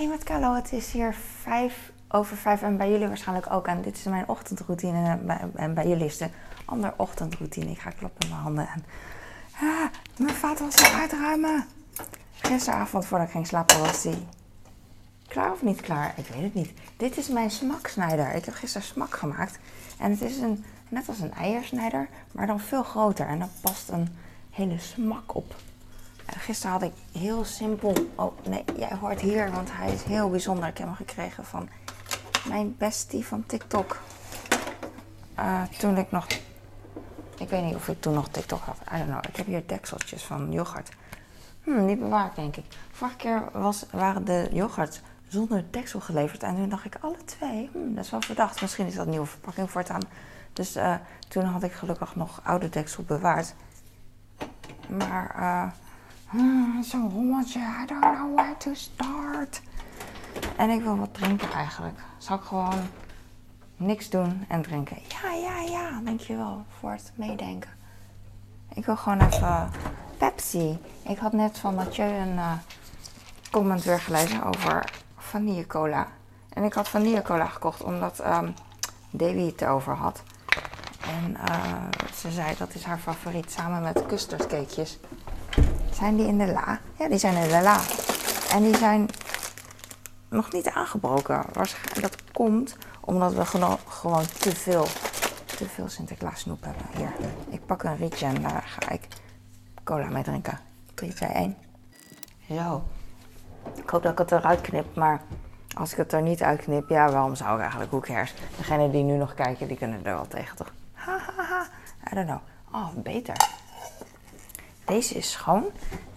Hey 0.00 0.08
met 0.08 0.24
Carlo, 0.24 0.54
het 0.54 0.72
is 0.72 0.92
hier 0.92 1.14
vijf 1.42 1.92
over 2.08 2.36
vijf 2.36 2.62
en 2.62 2.76
bij 2.76 2.90
jullie 2.90 3.06
waarschijnlijk 3.06 3.52
ook. 3.52 3.66
En 3.66 3.82
dit 3.82 3.96
is 3.96 4.04
mijn 4.04 4.28
ochtendroutine 4.28 5.18
en 5.54 5.74
bij, 5.74 5.88
jullie 5.88 6.04
is 6.04 6.16
de 6.16 6.28
andere 6.64 6.94
ochtendroutine. 6.96 7.70
Ik 7.70 7.78
ga 7.78 7.90
klappen 7.90 8.22
in 8.22 8.28
mijn 8.28 8.40
handen 8.40 8.68
en 8.68 8.84
ah, 9.60 9.86
mijn 10.16 10.34
vader 10.34 10.64
was 10.64 10.76
hier 10.76 11.00
uitruimen. 11.00 11.66
Gisteravond 12.32 13.06
voordat 13.06 13.26
ik 13.26 13.32
ging 13.32 13.46
slapen 13.46 13.80
was 13.80 14.02
die 14.02 14.26
klaar 15.28 15.52
of 15.52 15.62
niet 15.62 15.80
klaar? 15.80 16.14
Ik 16.16 16.26
weet 16.26 16.42
het 16.42 16.54
niet. 16.54 16.72
Dit 16.96 17.16
is 17.16 17.28
mijn 17.28 17.50
smaksnijder. 17.50 18.34
Ik 18.34 18.44
heb 18.44 18.54
gisteren 18.54 18.86
smak 18.86 19.14
gemaakt 19.14 19.58
en 19.98 20.10
het 20.10 20.22
is 20.22 20.36
een, 20.38 20.64
net 20.88 21.08
als 21.08 21.20
een 21.20 21.34
eiersnijder, 21.34 22.08
maar 22.32 22.46
dan 22.46 22.60
veel 22.60 22.82
groter. 22.82 23.26
En 23.26 23.38
dan 23.38 23.50
past 23.60 23.88
een 23.88 24.16
hele 24.50 24.78
smak 24.78 25.34
op. 25.34 25.54
Gisteren 26.36 26.72
had 26.72 26.82
ik 26.82 26.92
heel 27.12 27.44
simpel. 27.44 27.94
Oh 28.14 28.32
nee, 28.44 28.64
jij 28.76 28.96
hoort 29.00 29.20
hier, 29.20 29.50
want 29.50 29.68
hij 29.72 29.92
is 29.92 30.02
heel 30.02 30.30
bijzonder. 30.30 30.68
Ik 30.68 30.78
heb 30.78 30.86
hem 30.86 30.96
gekregen 30.96 31.44
van 31.44 31.68
mijn 32.48 32.76
bestie 32.78 33.26
van 33.26 33.46
TikTok. 33.46 34.00
Uh, 35.38 35.62
toen 35.62 35.96
ik 35.96 36.10
nog. 36.10 36.26
Ik 37.38 37.48
weet 37.48 37.64
niet 37.64 37.74
of 37.74 37.88
ik 37.88 38.00
toen 38.00 38.14
nog 38.14 38.28
TikTok 38.28 38.60
had. 38.60 38.76
I 38.92 38.96
don't 38.96 39.08
know. 39.08 39.24
Ik 39.28 39.36
heb 39.36 39.46
hier 39.46 39.62
dekseltjes 39.66 40.22
van 40.22 40.52
yoghurt. 40.52 40.88
Hm, 41.64 41.84
niet 41.84 41.98
bewaard, 41.98 42.36
denk 42.36 42.56
ik. 42.56 42.64
Vorige 42.92 43.16
keer 43.16 43.48
was, 43.52 43.86
waren 43.90 44.24
de 44.24 44.48
yoghurt 44.52 45.02
zonder 45.28 45.64
deksel 45.70 46.00
geleverd. 46.00 46.42
En 46.42 46.54
toen 46.54 46.68
dacht 46.68 46.84
ik, 46.84 46.96
alle 47.00 47.24
twee, 47.24 47.70
hm, 47.72 47.94
dat 47.94 48.04
is 48.04 48.10
wel 48.10 48.20
verdacht. 48.20 48.60
Misschien 48.60 48.86
is 48.86 48.94
dat 48.94 49.04
een 49.04 49.10
nieuwe 49.10 49.26
verpakking 49.26 49.70
voortaan. 49.70 50.02
Dus 50.52 50.76
uh, 50.76 50.94
toen 51.28 51.44
had 51.44 51.62
ik 51.62 51.72
gelukkig 51.72 52.16
nog 52.16 52.40
oude 52.44 52.68
deksel 52.68 53.02
bewaard. 53.02 53.54
Maar 54.88 55.36
uh, 55.38 55.72
Hmm, 56.30 56.82
Zo'n 56.82 57.10
rommeltje, 57.10 57.58
I 57.58 57.86
don't 57.86 58.00
know 58.00 58.34
where 58.34 58.56
to 58.56 58.74
start. 58.74 59.60
En 60.56 60.70
ik 60.70 60.82
wil 60.82 60.96
wat 60.96 61.14
drinken 61.14 61.52
eigenlijk. 61.52 61.98
Zal 62.18 62.36
ik 62.36 62.42
gewoon 62.42 62.80
niks 63.76 64.10
doen 64.10 64.44
en 64.48 64.62
drinken? 64.62 64.96
Ja, 65.22 65.32
ja, 65.32 65.60
ja, 65.60 66.00
dankjewel 66.04 66.64
voor 66.78 66.90
het 66.90 67.12
meedenken. 67.14 67.70
Ik 68.74 68.84
wil 68.84 68.96
gewoon 68.96 69.20
even 69.20 69.70
Pepsi. 70.18 70.78
Ik 71.02 71.18
had 71.18 71.32
net 71.32 71.58
van 71.58 71.74
Mathieu 71.74 72.08
een 72.08 72.34
uh, 72.34 72.52
comment 73.50 73.84
weer 73.84 74.00
gelezen 74.00 74.42
over 74.44 74.84
vanille 75.16 75.66
cola. 75.66 76.06
En 76.48 76.64
ik 76.64 76.72
had 76.72 76.88
vanille 76.88 77.22
cola 77.22 77.46
gekocht 77.46 77.82
omdat 77.82 78.20
um, 78.26 78.54
Davy 79.10 79.46
het 79.46 79.60
erover 79.60 79.94
had. 79.94 80.22
En 81.00 81.36
uh, 81.48 81.82
ze 82.14 82.30
zei 82.30 82.56
dat 82.58 82.74
is 82.74 82.84
haar 82.84 82.98
favoriet 82.98 83.50
samen 83.50 83.82
met 83.82 84.06
custardcakejes. 84.06 84.98
Zijn 86.00 86.16
die 86.16 86.26
in 86.26 86.38
de 86.38 86.46
la? 86.46 86.78
Ja, 86.98 87.08
die 87.08 87.18
zijn 87.18 87.36
in 87.36 87.48
de 87.48 87.60
la. 87.62 87.80
En 88.52 88.62
die 88.62 88.76
zijn 88.76 89.08
nog 90.28 90.52
niet 90.52 90.68
aangebroken. 90.68 91.44
Waarschijnlijk 91.52 92.00
dat 92.00 92.32
komt 92.32 92.76
omdat 93.00 93.34
we 93.34 93.44
gewoon 93.88 94.26
te 94.38 94.56
veel, 94.56 94.84
te 95.46 95.68
veel 95.68 95.88
Sinterklaas 95.88 96.40
snoep 96.40 96.64
hebben. 96.64 96.86
Hier, 96.96 97.12
ik 97.48 97.66
pak 97.66 97.82
een 97.82 97.96
rietje 97.96 98.26
en 98.26 98.42
daar 98.42 98.62
ga 98.66 98.90
ik 98.90 99.08
cola 99.84 100.08
mee 100.08 100.22
drinken. 100.22 100.58
3, 100.94 101.12
2, 101.12 101.28
1. 101.28 101.56
Zo. 102.48 102.82
Ik 103.74 103.90
hoop 103.90 104.02
dat 104.02 104.12
ik 104.12 104.18
het 104.18 104.32
eruit 104.32 104.60
knip, 104.60 104.96
maar 104.96 105.20
als 105.76 105.92
ik 105.92 105.96
het 105.96 106.12
er 106.12 106.22
niet 106.22 106.42
uitknip, 106.42 106.88
ja, 106.88 107.10
waarom 107.10 107.34
zou 107.34 107.54
ik 107.54 107.60
eigenlijk? 107.60 108.04
Cares? 108.04 108.34
Degenen 108.56 108.90
die 108.90 109.02
nu 109.02 109.16
nog 109.16 109.34
kijken, 109.34 109.68
die 109.68 109.76
kunnen 109.76 110.04
er 110.04 110.14
wel 110.14 110.28
tegen, 110.28 110.56
toch? 110.56 110.72
Ha, 110.92 111.18
ha, 111.18 111.44
ha. 111.44 111.66
I 112.12 112.14
don't 112.14 112.26
know. 112.26 112.40
Oh, 112.72 112.88
beter. 113.02 113.59
Deze 114.90 115.14
is 115.14 115.30
schoon. 115.30 115.64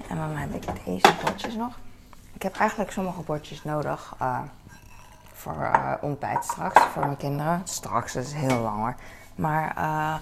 En 0.09 0.17
dan 0.17 0.35
heb 0.35 0.53
ik 0.53 0.85
deze 0.85 1.13
bordjes 1.23 1.55
nog. 1.55 1.79
Ik 2.33 2.41
heb 2.41 2.55
eigenlijk 2.55 2.91
sommige 2.91 3.21
bordjes 3.21 3.63
nodig 3.63 4.15
uh, 4.21 4.39
voor 5.33 5.55
uh, 5.55 5.93
ontbijt 6.01 6.43
straks, 6.43 6.81
voor 6.81 7.05
mijn 7.05 7.17
kinderen. 7.17 7.61
Straks, 7.63 8.13
dat 8.13 8.23
is 8.23 8.33
heel 8.33 8.59
lang 8.59 8.77
hoor. 8.77 8.95
Maar 9.35 9.77
uh, 9.77 10.15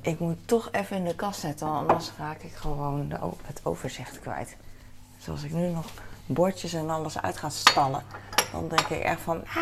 ik 0.00 0.18
moet 0.18 0.48
toch 0.48 0.68
even 0.72 0.96
in 0.96 1.04
de 1.04 1.14
kast 1.14 1.40
zetten, 1.40 1.68
anders 1.68 2.10
raak 2.18 2.42
ik 2.42 2.54
gewoon 2.54 3.08
de, 3.08 3.18
het 3.42 3.60
overzicht 3.62 4.20
kwijt. 4.20 4.56
Zoals 5.18 5.42
ik 5.42 5.52
nu 5.52 5.68
nog 5.68 5.86
bordjes 6.26 6.72
en 6.72 6.90
alles 6.90 7.20
uit 7.22 7.36
ga 7.36 7.48
stallen, 7.48 8.02
dan 8.52 8.68
denk 8.68 8.88
ik 8.88 9.02
echt 9.02 9.20
van... 9.20 9.44
Ah, 9.46 9.56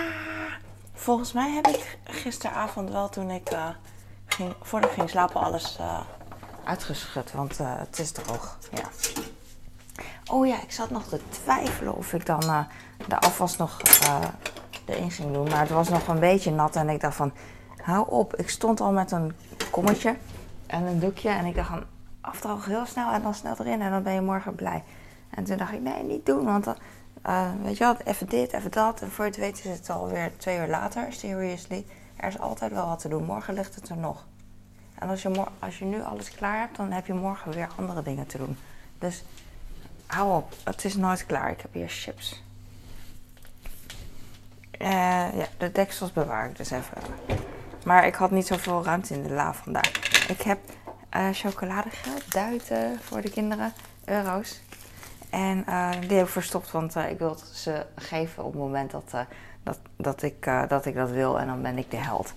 volgens 0.92 1.32
mij 1.32 1.50
heb 1.50 1.66
ik 1.66 1.98
gisteravond 2.04 2.90
wel 2.90 3.08
toen 3.08 3.30
ik 3.30 3.56
ging, 4.26 4.54
voordat 4.62 4.90
ik 4.90 4.96
ging 4.96 5.10
slapen 5.10 5.40
alles 5.40 5.78
uitgeschud, 6.64 7.32
want 7.32 7.60
uh, 7.60 7.78
het 7.78 7.98
is 7.98 8.12
droog. 8.12 8.58
Ja. 8.72 8.82
Oh 10.26 10.46
ja, 10.46 10.62
ik 10.62 10.72
zat 10.72 10.90
nog 10.90 11.04
te 11.04 11.20
twijfelen 11.28 11.96
of 11.96 12.12
ik 12.12 12.26
dan 12.26 12.42
uh, 12.44 12.60
de 13.08 13.18
afwas 13.18 13.56
nog 13.56 13.80
uh, 14.02 14.18
erin 14.84 15.10
ging 15.10 15.32
doen. 15.32 15.48
Maar 15.48 15.60
het 15.60 15.70
was 15.70 15.88
nog 15.88 16.08
een 16.08 16.20
beetje 16.20 16.50
nat 16.50 16.76
en 16.76 16.88
ik 16.88 17.00
dacht 17.00 17.16
van, 17.16 17.32
hou 17.82 18.08
op. 18.08 18.36
Ik 18.36 18.50
stond 18.50 18.80
al 18.80 18.92
met 18.92 19.12
een 19.12 19.32
kommetje 19.70 20.16
en 20.66 20.82
een 20.82 21.00
doekje 21.00 21.28
en 21.28 21.44
ik 21.44 21.54
dacht 21.54 21.68
van, 21.68 21.84
afdrogen 22.20 22.70
heel 22.70 22.86
snel 22.86 23.12
en 23.12 23.22
dan 23.22 23.34
snel 23.34 23.54
erin 23.58 23.82
en 23.82 23.90
dan 23.90 24.02
ben 24.02 24.12
je 24.12 24.20
morgen 24.20 24.54
blij. 24.54 24.82
En 25.30 25.44
toen 25.44 25.56
dacht 25.56 25.72
ik, 25.72 25.80
nee, 25.80 26.02
niet 26.02 26.26
doen, 26.26 26.44
want 26.44 26.66
weet 27.62 27.76
je 27.76 27.84
wat, 27.84 28.00
even 28.04 28.28
dit, 28.28 28.52
even 28.52 28.70
dat. 28.70 29.00
En 29.00 29.10
voor 29.10 29.24
je 29.24 29.30
het 29.30 29.40
weet 29.40 29.64
is 29.64 29.78
het 29.78 29.90
alweer 29.90 30.32
twee 30.36 30.58
uur 30.58 30.68
later, 30.68 31.12
seriously. 31.12 31.86
Er 32.16 32.28
is 32.28 32.38
altijd 32.38 32.72
wel 32.72 32.86
wat 32.86 32.98
te 32.98 33.08
doen, 33.08 33.24
morgen 33.24 33.54
ligt 33.54 33.74
het 33.74 33.88
er 33.88 33.96
nog. 33.96 34.24
En 34.94 35.08
als 35.58 35.78
je, 35.78 35.84
nu 35.84 36.02
alles 36.02 36.30
klaar 36.30 36.58
hebt, 36.58 36.76
dan 36.76 36.90
heb 36.90 37.06
je 37.06 37.14
morgen 37.14 37.52
weer 37.52 37.68
andere 37.76 38.02
dingen 38.02 38.26
te 38.26 38.38
doen. 38.38 38.56
Dus 38.98 39.24
hou 40.06 40.36
op, 40.36 40.54
het 40.64 40.84
is 40.84 40.94
nooit 40.94 41.26
klaar. 41.26 41.50
Ik 41.50 41.60
heb 41.60 41.72
hier 41.72 41.88
chips. 41.88 42.42
Uh, 44.78 44.88
ja, 45.36 45.46
de 45.58 45.72
deksels 45.72 46.12
bewaar 46.12 46.48
ik 46.48 46.56
dus 46.56 46.70
even. 46.70 46.96
Maar 47.84 48.06
ik 48.06 48.14
had 48.14 48.30
niet 48.30 48.46
zoveel 48.46 48.84
ruimte 48.84 49.14
in 49.14 49.22
de 49.22 49.34
la 49.34 49.54
vandaag. 49.54 49.92
Ik 50.28 50.40
heb 50.40 50.58
uh, 51.16 51.28
chocoladegeld, 51.32 52.32
duiten 52.32 53.00
voor 53.00 53.20
de 53.20 53.30
kinderen, 53.30 53.72
euro's. 54.04 54.60
En 55.30 55.64
uh, 55.68 55.90
die 56.00 56.16
heb 56.16 56.26
ik 56.26 56.32
verstopt, 56.32 56.70
want 56.70 56.96
ik 56.96 57.18
wil 57.18 57.36
ze 57.52 57.86
geven 57.96 58.44
op 58.44 58.52
het 58.52 58.60
moment 58.60 58.90
dat, 58.90 59.14
dat, 59.62 59.78
dat, 59.96 60.22
ik, 60.22 60.44
dat 60.68 60.86
ik 60.86 60.94
dat 60.94 61.10
wil. 61.10 61.40
En 61.40 61.46
dan 61.46 61.62
ben 61.62 61.78
ik 61.78 61.90
de 61.90 61.96
held. 61.96 62.34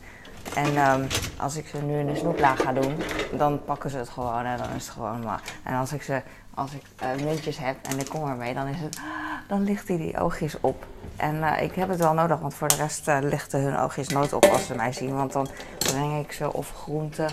En 0.55 0.91
um, 0.91 1.07
als 1.37 1.55
ik 1.55 1.67
ze 1.67 1.77
nu 1.77 1.99
in 1.99 2.05
de 2.05 2.15
snoeplaag 2.15 2.61
ga 2.61 2.73
doen, 2.73 2.95
dan 3.31 3.63
pakken 3.65 3.89
ze 3.89 3.97
het 3.97 4.09
gewoon 4.09 4.45
en 4.45 4.57
dan 4.57 4.69
is 4.75 4.83
het 4.85 4.93
gewoon 4.93 5.23
maar. 5.23 5.41
En 5.63 5.75
als 5.75 5.93
ik 5.93 6.01
ze, 6.01 6.21
als 6.53 6.71
ik 6.71 6.83
uh, 7.03 7.57
heb 7.57 7.77
en 7.81 7.99
ik 7.99 8.09
kom 8.09 8.29
ermee, 8.29 8.53
dan 8.53 8.67
is 8.67 8.79
het, 8.79 8.99
dan 9.47 9.63
ligt 9.63 9.87
hij 9.87 9.97
die 9.97 10.19
oogjes 10.19 10.59
op. 10.59 10.85
En 11.15 11.35
uh, 11.35 11.61
ik 11.61 11.75
heb 11.75 11.89
het 11.89 11.99
wel 11.99 12.13
nodig, 12.13 12.39
want 12.39 12.53
voor 12.53 12.67
de 12.67 12.75
rest 12.75 13.07
uh, 13.07 13.17
lichten 13.21 13.61
hun 13.61 13.77
oogjes 13.77 14.07
nooit 14.07 14.33
op 14.33 14.45
als 14.45 14.65
ze 14.65 14.75
mij 14.75 14.93
zien. 14.93 15.15
Want 15.15 15.31
dan 15.31 15.47
breng 15.77 16.19
ik 16.19 16.31
ze 16.31 16.53
of 16.53 16.73
groente 16.73 17.27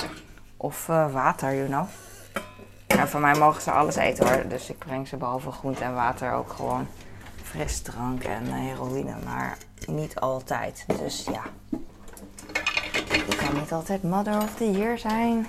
of 0.56 0.86
water, 0.86 1.54
you 1.54 1.66
know. 1.66 1.86
En 2.86 3.08
voor 3.08 3.20
mij 3.20 3.34
mogen 3.34 3.62
ze 3.62 3.70
alles 3.70 3.96
eten 3.96 4.28
hoor. 4.28 4.48
Dus 4.48 4.70
ik 4.70 4.78
breng 4.78 5.08
ze 5.08 5.16
behalve 5.16 5.50
groente 5.50 5.84
en 5.84 5.94
water 5.94 6.32
ook 6.32 6.52
gewoon 6.52 6.86
frisdrank 7.42 8.24
en 8.24 8.44
heroïne. 8.52 9.14
Maar 9.24 9.56
niet 9.86 10.20
altijd. 10.20 10.84
Dus 10.98 11.26
ja. 11.32 11.42
Niet 13.54 13.72
altijd 13.72 14.02
Mother 14.02 14.36
of 14.36 14.54
the 14.54 14.70
Year 14.70 14.98
zijn. 14.98 15.46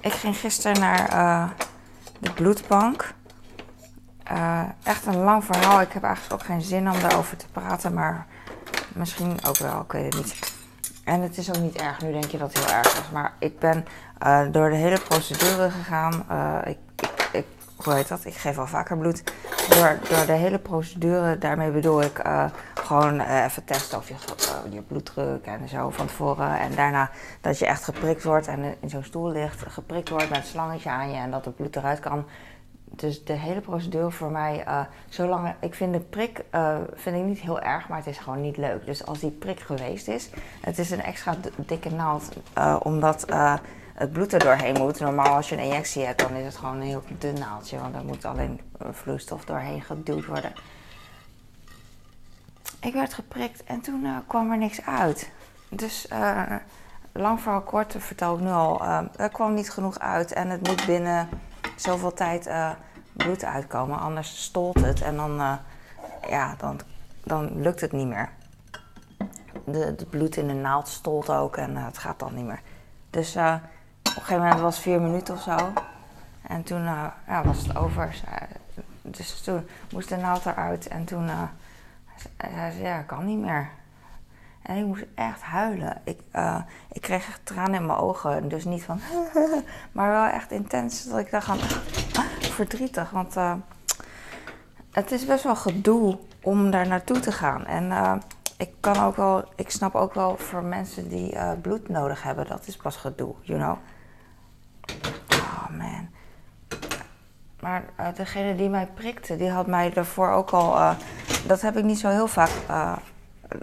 Ik 0.00 0.12
ging 0.12 0.36
gisteren 0.36 0.80
naar 0.80 1.12
uh, 1.12 1.48
de 2.18 2.32
bloedbank. 2.32 3.14
Uh, 4.32 4.62
echt 4.82 5.06
een 5.06 5.16
lang 5.16 5.44
verhaal. 5.44 5.80
Ik 5.80 5.92
heb 5.92 6.02
eigenlijk 6.02 6.34
ook 6.34 6.46
geen 6.46 6.60
zin 6.60 6.90
om 6.90 7.00
daarover 7.00 7.36
te 7.36 7.48
praten, 7.52 7.94
maar 7.94 8.26
misschien 8.94 9.44
ook 9.46 9.56
wel, 9.56 9.80
ik 9.80 9.92
weet 9.92 10.14
het 10.14 10.24
niet. 10.24 10.56
En 11.04 11.20
het 11.20 11.38
is 11.38 11.48
ook 11.48 11.62
niet 11.62 11.76
erg, 11.76 12.00
nu 12.00 12.12
denk 12.12 12.24
je 12.24 12.38
dat 12.38 12.52
het 12.52 12.64
heel 12.64 12.76
erg 12.76 12.98
is. 12.98 13.10
Maar 13.12 13.32
ik 13.38 13.58
ben 13.58 13.86
uh, 14.22 14.46
door 14.52 14.70
de 14.70 14.76
hele 14.76 15.00
procedure 15.00 15.70
gegaan. 15.70 16.26
ik, 16.64 16.78
hoe 17.84 17.94
heet 17.94 18.08
dat? 18.08 18.24
Ik 18.24 18.34
geef 18.34 18.58
al 18.58 18.66
vaker 18.66 18.98
bloed. 18.98 19.22
Door, 19.68 19.98
door 20.08 20.26
de 20.26 20.32
hele 20.32 20.58
procedure, 20.58 21.38
daarmee 21.38 21.70
bedoel 21.70 22.02
ik 22.02 22.22
gewoon 22.74 23.20
uh, 23.20 23.44
even 23.44 23.64
testen 23.64 23.98
of 23.98 24.08
je, 24.08 24.14
uh, 24.14 24.72
je 24.72 24.80
bloeddruk 24.80 25.46
en 25.46 25.68
zo 25.68 25.90
van 25.90 26.06
tevoren. 26.06 26.58
En 26.58 26.74
daarna 26.74 27.10
dat 27.40 27.58
je 27.58 27.66
echt 27.66 27.84
geprikt 27.84 28.24
wordt 28.24 28.46
en 28.46 28.74
in 28.80 28.88
zo'n 28.88 29.04
stoel 29.04 29.30
ligt, 29.30 29.64
geprikt 29.68 30.08
wordt 30.08 30.30
met 30.30 30.46
slangetje 30.46 30.90
aan 30.90 31.10
je 31.10 31.16
en 31.16 31.30
dat 31.30 31.44
het 31.44 31.56
bloed 31.56 31.76
eruit 31.76 32.00
kan. 32.00 32.24
Dus 32.84 33.24
de 33.24 33.32
hele 33.32 33.60
procedure 33.60 34.10
voor 34.10 34.30
mij, 34.30 34.64
zolang 35.08 35.54
ik 35.60 35.74
vind 35.74 35.92
de 35.92 36.00
prik 36.00 36.44
vind 36.94 37.16
ik 37.16 37.22
niet 37.22 37.40
heel 37.40 37.60
erg, 37.60 37.88
maar 37.88 37.98
het 37.98 38.06
is 38.06 38.18
gewoon 38.18 38.40
niet 38.40 38.56
leuk. 38.56 38.86
Dus 38.86 39.06
als 39.06 39.18
die 39.18 39.30
prik 39.30 39.60
geweest 39.60 40.08
is, 40.08 40.30
het 40.60 40.78
is 40.78 40.90
een 40.90 41.02
extra 41.02 41.34
dikke 41.56 41.90
naald, 41.90 42.28
omdat 42.82 43.26
het 43.98 44.12
bloed 44.12 44.32
er 44.32 44.38
doorheen 44.38 44.76
moet. 44.78 45.00
Normaal 45.00 45.34
als 45.34 45.48
je 45.48 45.56
een 45.56 45.62
injectie 45.62 46.04
hebt, 46.04 46.20
dan 46.20 46.32
is 46.32 46.44
het 46.44 46.56
gewoon 46.56 46.74
een 46.74 46.82
heel 46.82 47.02
dun 47.18 47.38
naaldje, 47.38 47.78
want 47.78 47.94
er 47.94 48.04
moet 48.04 48.24
alleen 48.24 48.60
vloeistof 48.90 49.44
doorheen 49.44 49.82
geduwd 49.82 50.26
worden 50.26 50.52
ik 52.80 52.92
werd 52.92 53.14
geprikt 53.14 53.64
en 53.64 53.80
toen 53.80 54.04
uh, 54.04 54.16
kwam 54.26 54.50
er 54.50 54.58
niks 54.58 54.86
uit. 54.86 55.30
Dus 55.68 56.06
uh, 56.12 56.42
lang 57.12 57.40
verhaal 57.40 57.60
kort, 57.60 57.94
vertel 57.98 58.34
ik 58.34 58.40
nu 58.40 58.50
al, 58.50 58.82
uh, 58.82 59.00
er 59.16 59.28
kwam 59.28 59.54
niet 59.54 59.70
genoeg 59.70 59.98
uit. 59.98 60.32
En 60.32 60.48
het 60.50 60.66
moet 60.66 60.86
binnen 60.86 61.28
zoveel 61.76 62.12
tijd 62.12 62.48
bloed 63.18 63.44
uitkomen. 63.44 63.98
Anders 63.98 64.42
stolt 64.42 64.80
het 64.80 65.02
en 65.02 65.16
dan, 65.16 65.40
eh, 65.40 65.52
ja, 66.28 66.54
dan, 66.58 66.80
dan 67.24 67.60
lukt 67.60 67.80
het 67.80 67.92
niet 67.92 68.06
meer. 68.06 68.28
De, 69.64 69.78
het 69.78 70.10
bloed 70.10 70.36
in 70.36 70.46
de 70.46 70.54
naald 70.54 70.88
stolt 70.88 71.30
ook 71.30 71.56
en 71.56 71.76
eh, 71.76 71.84
het 71.84 71.98
gaat 71.98 72.18
dan 72.18 72.34
niet 72.34 72.44
meer. 72.44 72.60
Dus 73.10 73.34
eh, 73.34 73.54
een 74.20 74.26
gegeven 74.26 74.42
moment 74.42 74.60
was 74.60 74.74
het 74.74 74.84
vier 74.84 75.00
minuten 75.00 75.34
of 75.34 75.42
zo. 75.42 75.72
En 76.42 76.62
toen 76.62 76.82
ja, 76.82 77.42
was 77.44 77.66
het 77.66 77.76
over. 77.76 78.16
Dus 79.02 79.40
toen 79.40 79.66
moest 79.92 80.08
de 80.08 80.16
naald 80.16 80.46
eruit 80.46 80.88
en 80.88 81.04
toen 81.04 81.30
zei 82.38 82.72
ze, 82.72 82.82
ja, 82.82 83.02
kan 83.02 83.26
niet 83.26 83.38
meer. 83.38 83.68
En 84.62 84.76
ik 84.76 84.84
moest 84.84 85.04
echt 85.14 85.42
huilen. 85.42 86.00
Ik, 86.04 86.20
ik 86.92 87.00
kreeg 87.00 87.28
echt 87.28 87.40
tranen 87.46 87.74
in 87.74 87.86
mijn 87.86 87.98
ogen. 87.98 88.48
Dus 88.48 88.64
niet 88.64 88.82
van, 88.82 89.00
maar 89.92 90.10
wel 90.10 90.24
echt 90.24 90.50
intens. 90.50 91.04
Dat 91.04 91.18
ik 91.18 91.30
dacht 91.30 91.62
verdrietig. 92.58 93.10
Want 93.10 93.34
het 94.90 95.10
is 95.10 95.26
best 95.26 95.44
wel 95.44 95.56
gedoe 95.56 96.18
om 96.42 96.70
daar 96.70 96.86
naartoe 96.86 97.20
te 97.20 97.32
gaan. 97.32 97.66
En 97.66 98.20
ik 98.56 98.70
kan 98.80 98.96
ook 99.04 99.16
wel, 99.16 99.44
ik 99.56 99.70
snap 99.70 99.94
ook 99.94 100.14
wel 100.14 100.36
voor 100.36 100.62
mensen 100.62 101.08
die 101.08 101.36
bloed 101.60 101.88
nodig 101.88 102.22
hebben, 102.22 102.46
dat 102.46 102.66
is 102.66 102.76
pas 102.76 102.96
gedoe, 102.96 103.34
you 103.42 103.58
know. 103.58 103.78
Oh 105.70 105.76
man. 105.76 106.08
Maar 107.60 107.84
degene 108.14 108.56
die 108.56 108.68
mij 108.68 108.86
prikte, 108.94 109.36
die 109.36 109.50
had 109.50 109.66
mij 109.66 109.90
daarvoor 109.90 110.30
ook 110.30 110.50
al. 110.50 110.94
dat 111.46 111.60
heb 111.60 111.76
ik 111.76 111.84
niet 111.84 111.98
zo 111.98 112.08
heel 112.08 112.28
vaak 112.28 112.50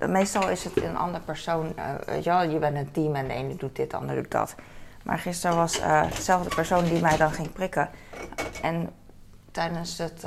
meestal 0.07 0.50
is 0.50 0.63
het 0.63 0.84
een 0.84 0.98
andere 0.98 1.24
persoon. 1.24 1.75
Weet 2.06 2.24
je 2.24 2.57
bent 2.60 2.78
een 2.78 2.92
team 2.92 3.16
en 3.16 3.28
de 3.28 3.34
ene 3.34 3.56
doet 3.56 3.75
dit, 3.75 3.92
de 3.92 3.98
ander 3.98 4.16
doet 4.16 4.31
dat. 4.31 4.56
Maar 5.04 5.19
gisteren 5.19 5.56
was 5.56 5.81
dezelfde 6.10 6.56
persoon 6.56 6.84
die 6.84 7.02
mij 7.02 7.18
dan 7.18 7.31
ging 7.31 7.52
prikken. 7.52 7.90
En 8.62 8.90
tijdens 9.52 9.98
het 9.98 10.25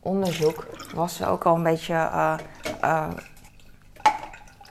onderzoek 0.00 0.66
was 0.94 1.16
ze 1.16 1.26
ook 1.26 1.44
al 1.46 1.54
een 1.54 1.62
beetje. 1.62 2.38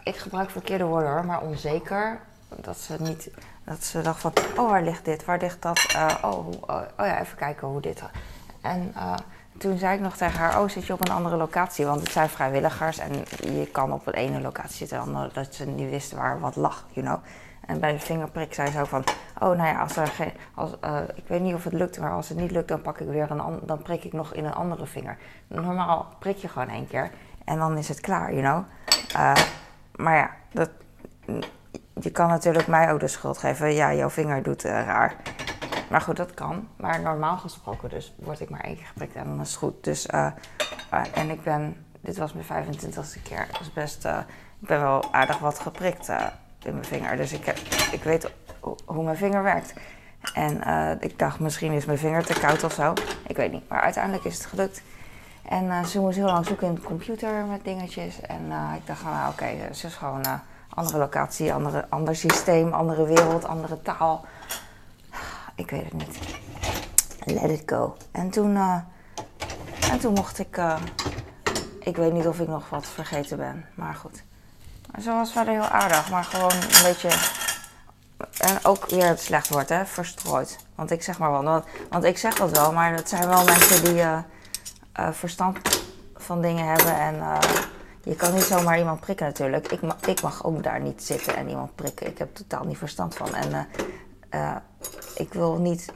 ik 0.04 0.16
gebruik 0.16 0.50
verkeerde 0.50 0.84
woorden 0.84 1.10
hoor, 1.12 1.26
maar 1.26 1.42
onzeker. 1.42 2.20
Dat 2.56 2.78
ze 2.78 2.96
niet. 3.00 3.32
Dat 3.64 3.84
ze 3.84 4.02
dacht 4.02 4.20
van, 4.20 4.34
oh 4.58 4.70
waar 4.70 4.84
ligt 4.84 5.06
dit, 5.06 5.26
waar 5.26 5.40
ligt 5.40 5.62
dat? 5.62 5.96
oh, 6.22 6.32
oh, 6.32 6.48
oh, 6.68 6.82
ja, 6.98 7.20
even 7.20 7.38
kijken 7.38 7.68
hoe 7.68 7.82
dit. 7.82 8.04
En 8.62 8.94
toen 9.58 9.78
zei 9.78 9.96
ik 9.96 10.02
nog 10.02 10.18
tegen 10.18 10.40
haar, 10.40 10.62
oh 10.62 10.70
zit 10.70 10.86
je 10.86 10.94
op 10.94 11.08
een 11.08 11.14
andere 11.14 11.36
locatie? 11.36 11.86
Want 11.86 12.02
het 12.02 12.12
zijn 12.12 12.30
vrijwilligers 12.30 12.98
en 12.98 13.14
je 13.54 13.68
kan 13.72 13.94
op 13.94 14.08
een 14.08 14.14
ene 14.14 14.42
locatie 14.42 14.88
zitten, 14.88 15.32
dat 15.34 15.56
ze 15.56 15.66
niet 15.66 15.90
wisten 15.90 16.18
waar 16.18 16.40
wat 16.40 16.56
lag, 16.56 16.86
you 16.90 17.06
know. 17.06 17.20
En 17.66 17.80
bij 17.80 17.92
de 17.92 18.00
vingerprik 18.00 18.54
zei 18.54 18.72
ze 18.72 18.80
ook 18.80 18.88
van, 18.88 19.04
oh 19.40 19.50
nou 19.50 19.64
ja, 19.64 19.82
als 19.82 19.96
er 19.96 20.08
geen, 20.08 20.32
als, 20.54 20.72
uh, 20.86 20.98
ik 21.16 21.28
weet 21.28 21.42
niet 21.42 21.54
of 21.54 21.64
het 21.64 21.74
lukt, 21.74 22.00
maar 22.00 22.12
als 22.12 22.30
het 22.30 22.38
niet 22.38 22.52
lukt, 22.52 22.68
dan 22.68 22.82
pak 22.82 23.00
ik 23.00 23.08
weer 23.08 23.32
een, 23.32 23.60
dan 23.64 23.82
prik 23.82 24.04
ik 24.04 24.14
nog 24.14 24.34
in 24.34 24.46
een 24.46 24.54
andere 24.54 24.86
vinger. 24.86 25.18
Normaal 25.48 26.08
prik 26.20 26.38
je 26.38 26.48
gewoon 26.48 26.70
één 26.70 26.88
keer 26.88 27.12
en 27.46 27.58
dan 27.58 27.78
is 27.78 27.88
het 27.88 28.00
klaar, 28.00 28.34
you 28.34 28.44
know. 28.44 28.64
Uh, 29.16 29.36
maar 29.96 30.16
ja, 30.16 30.32
dat, 30.52 30.70
je 32.00 32.12
kan 32.12 32.28
natuurlijk 32.28 32.68
mij 32.68 32.92
ook 32.92 33.00
de 33.00 33.08
schuld 33.08 33.38
geven, 33.38 33.74
ja, 33.74 33.94
jouw 33.94 34.10
vinger 34.10 34.44
doet 34.44 34.66
uh, 34.66 34.72
raar. 34.72 35.16
Maar 35.90 36.02
goed, 36.02 36.18
dat 36.18 36.34
kan. 36.34 36.68
Maar 36.76 37.02
normaal 37.02 37.38
gesproken 37.38 37.90
dus 37.90 38.14
word 38.18 38.40
ik 38.40 38.50
maar 38.50 38.60
één 38.60 38.76
keer 38.76 38.86
geprikt 38.86 39.16
en 39.16 39.26
dan 39.26 39.42
is 39.42 39.50
het 39.50 39.58
goed. 39.58 39.84
Dus, 39.84 40.08
uh, 40.08 40.32
en 41.14 41.30
ik 41.30 41.44
ben, 41.44 41.86
dit 42.02 42.18
was 42.18 42.34
mijn 42.34 42.66
25ste 42.66 43.22
keer. 43.24 43.48
Dus 43.60 43.74
best, 43.74 44.06
ik 44.06 44.68
ben 44.68 44.82
wel 44.82 45.14
aardig 45.14 45.40
wat 45.40 45.60
geprikt 45.60 46.10
in 46.64 46.74
mijn 46.74 46.86
vinger. 46.86 47.18
Dus 47.18 47.34
ik, 47.34 47.48
ik 47.92 48.04
weet 48.04 48.32
hoe 48.86 49.04
mijn 49.04 49.18
vinger 49.18 49.44
werkt. 49.44 49.74
En 50.34 50.62
ik 51.00 51.20
dacht, 51.20 51.40
misschien 51.40 51.72
is 51.72 51.86
mijn 51.86 51.98
vinger 51.98 52.26
te 52.26 52.40
koud 52.40 52.64
of 52.64 52.74
zo. 52.74 52.94
Ik 53.28 53.36
weet 53.36 53.52
niet. 53.52 53.70
Maar 53.70 53.82
uiteindelijk 53.82 54.24
is 54.24 54.38
het 54.38 54.46
gelukt. 54.46 54.82
En 55.50 55.86
ze 55.86 56.00
moest 56.00 56.18
heel 56.18 56.26
lang 56.26 56.46
zoeken 56.46 56.68
in 56.68 56.76
de 56.76 56.82
computer 56.82 57.46
met 57.46 57.64
dingetjes. 57.64 58.22
En 58.22 58.46
ik 58.76 58.88
dacht, 58.88 59.04
nou 59.04 59.32
oké, 59.32 59.74
ze 59.74 59.88
is 59.88 59.96
gewoon 59.96 60.24
andere 60.74 60.98
locatie, 60.98 61.54
andere, 61.54 61.86
ander 61.90 62.16
systeem, 62.16 62.74
andere 62.74 63.06
wereld, 63.06 63.46
andere 63.46 63.82
taal. 63.82 64.26
Ik 65.56 65.70
weet 65.70 65.84
het 65.84 65.94
niet. 65.94 66.20
Let 67.24 67.50
it 67.50 67.64
go. 67.66 67.96
En 68.12 68.30
toen, 68.30 68.56
uh, 68.56 68.78
en 69.92 70.00
toen 70.00 70.14
mocht 70.14 70.40
ik. 70.40 70.58
Uh, 70.58 70.78
ik 71.80 71.96
weet 71.98 72.14
niet 72.14 72.28
of 72.28 72.40
ik 72.40 72.48
nog 72.48 72.70
wat 72.70 72.88
vergeten 72.88 73.38
ben, 73.38 73.66
maar 73.76 73.94
goed. 73.94 74.24
Ze 75.02 75.12
was 75.12 75.32
verder 75.32 75.54
heel 75.54 75.64
aardig, 75.64 76.10
maar 76.10 76.24
gewoon 76.24 76.52
een 76.52 76.84
beetje. 76.84 77.10
En 78.38 78.58
ook 78.64 78.90
weer 78.90 79.08
het 79.08 79.20
slecht 79.20 79.50
woord, 79.50 79.70
hè? 79.70 79.86
Verstrooid. 79.86 80.58
Want 80.76 80.92
ik 80.92 81.04
zeg 81.04 81.20
maar 81.20 81.32
wel. 81.32 81.64
Want, 81.90 82.04
ik 82.04 82.18
zeg 82.18 82.36
dat 82.36 82.52
wel, 82.52 82.74
maar 82.74 82.96
dat 82.96 83.10
zijn 83.10 83.28
wel 83.28 83.44
mensen 83.44 83.84
die 83.84 84.04
uh, 84.04 84.20
verstand 85.12 85.58
van 86.16 86.42
dingen 86.42 86.66
hebben. 86.66 86.96
En 86.96 87.16
je 88.04 88.16
kan 88.16 88.34
niet 88.34 88.44
zomaar 88.44 88.78
iemand 88.78 89.00
prikken 89.00 89.26
natuurlijk. 89.26 89.72
Ik, 89.72 89.82
mag, 89.82 89.96
ik 90.06 90.22
mag 90.22 90.44
ook 90.44 90.64
daar 90.64 90.82
niet 90.82 91.04
zitten 91.04 91.36
en 91.36 91.50
iemand 91.50 91.76
prikken. 91.76 92.08
Ik 92.08 92.18
heb 92.18 92.36
totaal 92.36 92.64
niet 92.64 92.78
verstand 92.78 93.16
van. 93.16 93.36
En 93.36 93.68
ik 95.16 95.34
wil 95.34 95.58
niet 95.58 95.92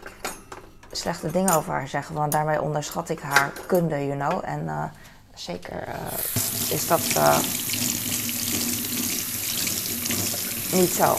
slechte 0.92 1.32
dingen 1.32 1.54
over 1.54 1.74
haar 1.74 1.88
zeggen, 1.88 2.16
want 2.16 2.32
daarmee 2.32 2.62
onderschat 2.62 3.10
ik 3.10 3.20
haar 3.20 3.52
kunde, 3.66 4.08
you 4.08 4.20
know. 4.20 4.42
En 4.46 4.64
uh, 4.64 4.84
zeker 5.34 5.88
is 6.70 6.88
dat 6.88 7.02
niet 10.72 10.92
zo. 10.92 11.16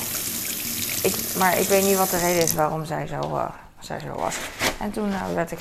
Ik, 1.02 1.34
maar 1.38 1.58
ik 1.58 1.68
weet 1.68 1.84
niet 1.84 1.96
wat 1.96 2.10
de 2.10 2.18
reden 2.18 2.42
is 2.42 2.54
waarom 2.54 2.84
zij 2.84 3.06
zo, 3.06 3.48
zij 3.78 4.00
zo 4.00 4.12
was. 4.12 4.36
En 4.80 4.90
toen 4.90 5.12
werd 5.34 5.50
ik, 5.50 5.58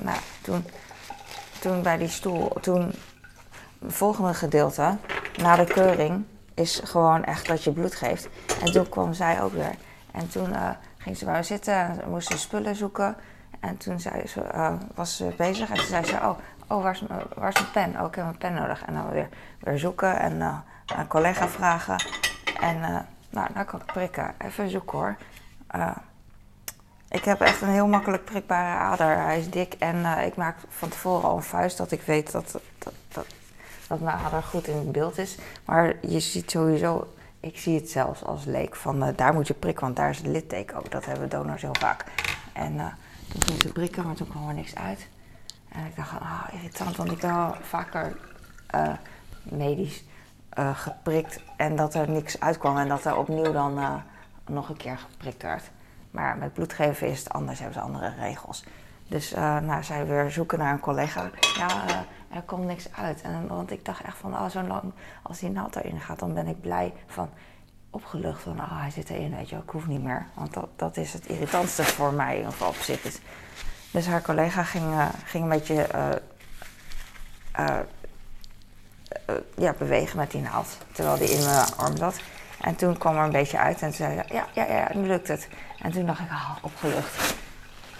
nou, 0.00 0.18
toen, 0.42 0.66
toen 1.60 1.82
bij 1.82 1.96
die 1.96 2.08
stoel, 2.08 2.48
toen 2.60 2.94
volgende 3.86 4.34
gedeelte, 4.34 4.96
na 5.36 5.56
de 5.56 5.64
keuring, 5.64 6.24
is 6.54 6.80
gewoon 6.84 7.24
echt 7.24 7.46
dat 7.46 7.64
je 7.64 7.72
bloed 7.72 7.94
geeft. 7.94 8.28
En 8.60 8.72
toen 8.72 8.88
kwam 8.88 9.12
zij 9.12 9.42
ook 9.42 9.52
weer. 9.52 9.74
En 10.10 10.28
toen 10.28 10.54
ging 10.98 11.16
ze 11.16 11.24
bij 11.24 11.42
zitten 11.42 11.74
en 11.74 12.10
moest 12.10 12.28
ze 12.28 12.38
spullen 12.38 12.76
zoeken. 12.76 13.16
En 13.62 13.76
toen 13.76 14.00
zei 14.00 14.26
ze, 14.26 14.44
uh, 14.54 14.72
was 14.94 15.16
ze 15.16 15.34
bezig 15.36 15.68
en 15.68 15.76
toen 15.76 15.84
zei 15.84 16.04
ze, 16.04 16.14
oh, 16.14 16.38
oh 16.66 16.82
waar, 16.82 16.92
is, 16.92 17.02
waar 17.34 17.48
is 17.48 17.60
mijn 17.60 17.70
pen? 17.72 18.00
Oh, 18.00 18.06
ik 18.06 18.14
heb 18.14 18.26
een 18.26 18.38
pen 18.38 18.54
nodig. 18.54 18.84
En 18.84 18.94
dan 18.94 19.10
weer, 19.10 19.28
weer 19.60 19.78
zoeken 19.78 20.18
en 20.18 20.32
uh, 20.32 20.58
een 20.86 21.06
collega 21.06 21.48
vragen. 21.48 21.96
En 22.60 22.76
uh, 22.76 22.98
nou, 23.30 23.48
nou 23.54 23.66
kan 23.66 23.80
ik 23.80 23.86
prikken. 23.86 24.34
Even 24.38 24.70
zoeken 24.70 24.98
hoor. 24.98 25.16
ik 27.08 27.24
heb 27.24 27.40
echt 27.40 27.60
een 27.60 27.68
heel 27.68 27.86
makkelijk 27.86 28.24
prikbare 28.24 28.78
ader. 28.78 29.16
Hij 29.16 29.38
is 29.38 29.50
dik 29.50 29.74
en 29.74 30.04
ik 30.04 30.36
maak 30.36 30.56
van 30.68 30.88
tevoren 30.88 31.28
al 31.28 31.36
een 31.36 31.42
vuist 31.42 31.76
dat 31.76 31.90
ik 31.90 32.02
weet 32.02 32.32
dat, 32.32 32.52
dat, 32.78 32.92
dat, 33.08 33.26
dat 33.92 34.00
mijn 34.00 34.18
ader 34.18 34.42
goed 34.42 34.66
in 34.66 34.90
beeld 34.90 35.18
is. 35.18 35.38
Maar 35.64 35.94
je 36.00 36.20
ziet 36.20 36.50
sowieso 36.50 37.06
ik 37.42 37.58
zie 37.58 37.74
het 37.74 37.90
zelfs 37.90 38.24
als 38.24 38.44
leek 38.44 38.76
van 38.76 39.02
uh, 39.02 39.08
daar 39.16 39.34
moet 39.34 39.46
je 39.46 39.54
prikken, 39.54 39.84
want 39.84 39.96
daar 39.96 40.10
is 40.10 40.16
het 40.16 40.26
litteken 40.26 40.76
ook. 40.76 40.90
Dat 40.90 41.04
hebben 41.04 41.28
donors 41.28 41.62
heel 41.62 41.74
vaak. 41.78 42.04
En 42.52 42.74
uh, 42.74 42.86
toen 43.28 43.42
ging 43.42 43.62
ze 43.62 43.72
prikken, 43.72 44.06
maar 44.06 44.14
toen 44.14 44.28
kwam 44.28 44.48
er 44.48 44.54
niks 44.54 44.74
uit. 44.74 45.08
En 45.68 45.86
ik 45.86 45.96
dacht, 45.96 46.12
oh, 46.12 46.44
irritant, 46.52 46.96
want 46.96 47.10
ik 47.12 47.24
al 47.24 47.54
vaker 47.60 48.16
uh, 48.74 48.92
medisch 49.42 50.04
geprikt 50.74 51.40
en 51.56 51.76
dat 51.76 51.94
er 51.94 52.10
niks 52.10 52.40
uitkwam 52.40 52.78
en 52.78 52.88
dat 52.88 53.04
er 53.04 53.16
opnieuw 53.16 53.52
dan 53.52 54.02
nog 54.46 54.68
een 54.68 54.76
keer 54.76 54.98
geprikt 54.98 55.42
werd. 55.42 55.70
Maar 56.10 56.36
met 56.36 56.52
bloedgeven 56.52 57.08
is 57.08 57.18
het 57.18 57.32
anders, 57.32 57.58
hebben 57.58 57.78
ze 57.78 57.84
andere 57.84 58.14
regels. 58.18 58.64
Dus 59.12 59.32
uh, 59.32 59.58
nou, 59.58 59.82
zij 59.82 60.06
weer 60.06 60.30
zoeken 60.30 60.58
naar 60.58 60.72
een 60.72 60.80
collega. 60.80 61.30
Ja, 61.56 61.66
uh, 61.66 62.36
er 62.36 62.42
komt 62.42 62.64
niks 62.66 62.92
uit. 62.92 63.22
En, 63.22 63.46
want 63.46 63.70
ik 63.70 63.84
dacht 63.84 64.02
echt 64.02 64.16
van, 64.16 64.34
oh, 64.34 64.48
zo 64.48 64.62
lang 64.62 64.92
als 65.22 65.38
die 65.38 65.50
naald 65.50 65.76
erin 65.76 66.00
gaat, 66.00 66.18
dan 66.18 66.34
ben 66.34 66.46
ik 66.46 66.60
blij 66.60 66.92
van 67.06 67.30
opgelucht 67.90 68.42
van, 68.42 68.60
oh, 68.60 68.80
hij 68.80 68.90
zit 68.90 69.10
erin, 69.10 69.36
weet 69.36 69.48
je 69.48 69.56
ik 69.56 69.70
hoef 69.70 69.86
niet 69.86 70.02
meer. 70.02 70.26
Want 70.34 70.54
dat, 70.54 70.68
dat 70.76 70.96
is 70.96 71.12
het 71.12 71.26
irritantste 71.26 71.84
voor 71.84 72.12
mij, 72.12 72.38
in 72.38 72.46
op 72.46 72.74
zich. 72.74 73.04
Is. 73.04 73.18
Dus 73.90 74.06
haar 74.06 74.22
collega 74.22 74.62
ging, 74.62 74.84
uh, 74.84 75.08
ging 75.24 75.42
een 75.42 75.48
beetje 75.48 75.86
ja, 79.56 79.74
bewegen 79.78 80.16
met 80.16 80.30
die 80.30 80.40
naald, 80.40 80.78
terwijl 80.92 81.18
die 81.18 81.30
in 81.30 81.44
mijn 81.44 81.74
arm 81.76 81.96
zat. 81.96 82.20
En 82.60 82.76
toen 82.76 82.98
kwam 82.98 83.16
er 83.16 83.24
een 83.24 83.30
beetje 83.30 83.58
uit 83.58 83.82
en 83.82 83.92
zei 83.92 84.14
ja, 84.14 84.46
ja, 84.52 84.64
ja, 84.64 84.88
nu 84.94 85.06
lukt 85.06 85.28
het. 85.28 85.48
En 85.78 85.92
toen 85.92 86.06
dacht 86.06 86.20
ik, 86.20 86.30
ah, 86.30 86.50
opgelucht. 86.62 87.40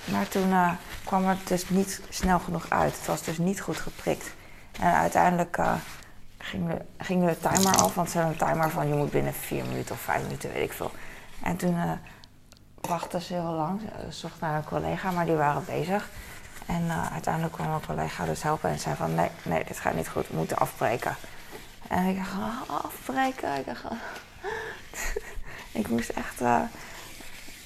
Maar 0.04 0.28
toen 0.28 0.48
uh, 0.48 0.72
kwam 1.04 1.26
het 1.26 1.48
dus 1.48 1.68
niet 1.68 2.00
snel 2.08 2.38
genoeg 2.38 2.70
uit. 2.70 2.96
Het 2.96 3.06
was 3.06 3.22
dus 3.22 3.38
niet 3.38 3.60
goed 3.60 3.76
geprikt. 3.76 4.34
En 4.80 4.92
uiteindelijk 4.92 5.56
uh, 5.56 5.74
ging, 6.38 6.68
de, 6.68 6.84
ging 6.98 7.26
de 7.26 7.38
timer 7.38 7.76
af, 7.76 7.94
want 7.94 8.10
ze 8.10 8.18
hebben 8.18 8.36
een 8.40 8.46
timer 8.46 8.70
van 8.70 8.88
je 8.88 8.94
moet 8.94 9.10
binnen 9.10 9.34
vier 9.34 9.64
minuten 9.64 9.94
of 9.94 10.00
vijf 10.00 10.22
minuten, 10.22 10.52
weet 10.52 10.64
ik 10.64 10.72
veel. 10.72 10.90
En 11.42 11.56
toen 11.56 11.74
uh, 11.74 11.92
wachtte 12.80 13.20
ze 13.20 13.32
heel 13.32 13.52
lang. 13.52 13.80
Ze 13.80 14.12
zocht 14.12 14.40
naar 14.40 14.56
een 14.56 14.64
collega, 14.64 15.10
maar 15.10 15.26
die 15.26 15.34
waren 15.34 15.64
bezig. 15.64 16.08
En 16.66 16.90
uiteindelijk 17.12 17.54
kwam 17.54 17.70
een 17.70 17.86
collega 17.86 18.24
dus 18.24 18.42
helpen 18.42 18.70
en 18.70 18.78
zei 18.78 18.96
van 18.96 19.14
nee, 19.14 19.30
nee, 19.42 19.64
dit 19.64 19.78
gaat 19.78 19.94
niet 19.94 20.08
goed, 20.08 20.28
we 20.28 20.36
moeten 20.36 20.56
afbreken. 20.56 21.16
En 21.88 22.06
ik 22.06 22.16
dacht, 22.16 22.32
oh, 22.32 22.84
afbreken? 22.84 23.58
Ik 23.58 23.66
dacht, 23.66 23.84
ik 25.80 25.88
moest 25.88 26.08
echt... 26.08 26.40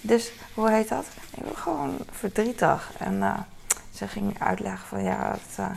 dus 0.06 0.32
hoe 0.54 0.70
heet 0.70 0.88
dat? 0.88 1.06
Ik 1.36 1.42
was 1.44 1.56
gewoon 1.56 1.96
verdrietig. 2.10 2.92
En 2.98 3.14
uh, 3.14 3.38
ze 3.90 4.08
ging 4.08 4.40
uitleggen 4.40 4.88
van 4.88 5.02
ja, 5.02 5.30
dat 5.30 5.56
uh, 5.66 5.70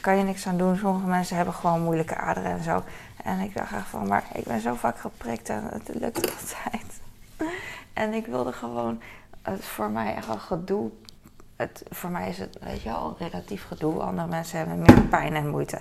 kan 0.00 0.16
je 0.16 0.22
niks 0.22 0.46
aan 0.46 0.56
doen. 0.58 0.76
Sommige 0.76 1.06
mensen 1.06 1.36
hebben 1.36 1.54
gewoon 1.54 1.82
moeilijke 1.82 2.16
aderen 2.16 2.50
en 2.50 2.62
zo. 2.62 2.82
En 3.24 3.40
ik 3.40 3.54
dacht 3.54 3.72
echt 3.72 3.88
van, 3.88 4.06
maar 4.06 4.24
ik 4.32 4.44
ben 4.44 4.60
zo 4.60 4.74
vaak 4.74 4.98
geprikt 4.98 5.48
en 5.48 5.64
het 5.64 5.90
lukt 5.94 6.30
altijd. 6.40 7.00
en 7.92 8.12
ik 8.12 8.26
wilde 8.26 8.52
gewoon, 8.52 9.00
het 9.42 9.64
voor 9.64 9.90
mij 9.90 10.14
echt 10.14 10.28
een 10.28 10.40
gedoe. 10.40 10.90
Het, 11.56 11.84
voor 11.90 12.10
mij 12.10 12.28
is 12.28 12.38
het, 12.38 12.58
weet 12.60 12.82
je 12.82 12.88
wel, 12.88 13.16
relatief 13.18 13.66
gedoe. 13.66 14.00
Andere 14.02 14.28
mensen 14.28 14.58
hebben 14.58 14.78
meer 14.78 15.02
pijn 15.02 15.34
en 15.34 15.48
moeite. 15.48 15.80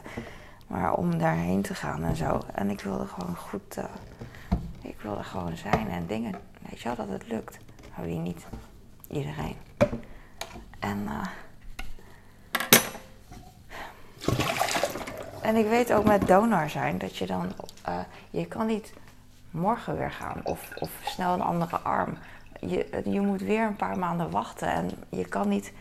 Maar 0.67 0.93
om 0.93 1.17
daarheen 1.17 1.61
te 1.61 1.75
gaan 1.75 2.03
en 2.03 2.15
zo. 2.15 2.41
En 2.53 2.69
ik 2.69 2.81
wilde 2.81 3.07
gewoon 3.07 3.35
goed, 3.35 3.77
uh, 3.77 3.83
ik 4.81 5.01
wilde 5.01 5.23
gewoon 5.23 5.57
zijn 5.57 5.89
en 5.89 6.07
dingen. 6.07 6.35
Weet 6.69 6.81
je 6.81 6.87
wel, 6.87 6.95
dat 6.95 7.09
het 7.09 7.27
lukt. 7.27 7.57
Maar 7.95 8.05
wie 8.05 8.19
niet? 8.19 8.45
Iedereen. 9.07 9.55
En, 10.79 11.07
uh, 11.07 11.27
en 15.41 15.55
ik 15.55 15.67
weet 15.67 15.93
ook 15.93 16.05
met 16.05 16.27
donor 16.27 16.69
zijn 16.69 16.97
dat 16.97 17.17
je 17.17 17.25
dan, 17.25 17.51
uh, 17.89 17.99
je 18.29 18.45
kan 18.45 18.65
niet 18.65 18.93
morgen 19.51 19.97
weer 19.97 20.11
gaan 20.11 20.41
of, 20.43 20.69
of 20.79 20.89
snel 21.03 21.33
een 21.33 21.41
andere 21.41 21.77
arm. 21.77 22.17
Je, 22.59 23.01
je 23.05 23.21
moet 23.21 23.41
weer 23.41 23.65
een 23.65 23.75
paar 23.75 23.99
maanden 23.99 24.29
wachten 24.29 24.67
en 24.67 24.91
je 25.09 25.25
kan 25.25 25.49
niet 25.49 25.73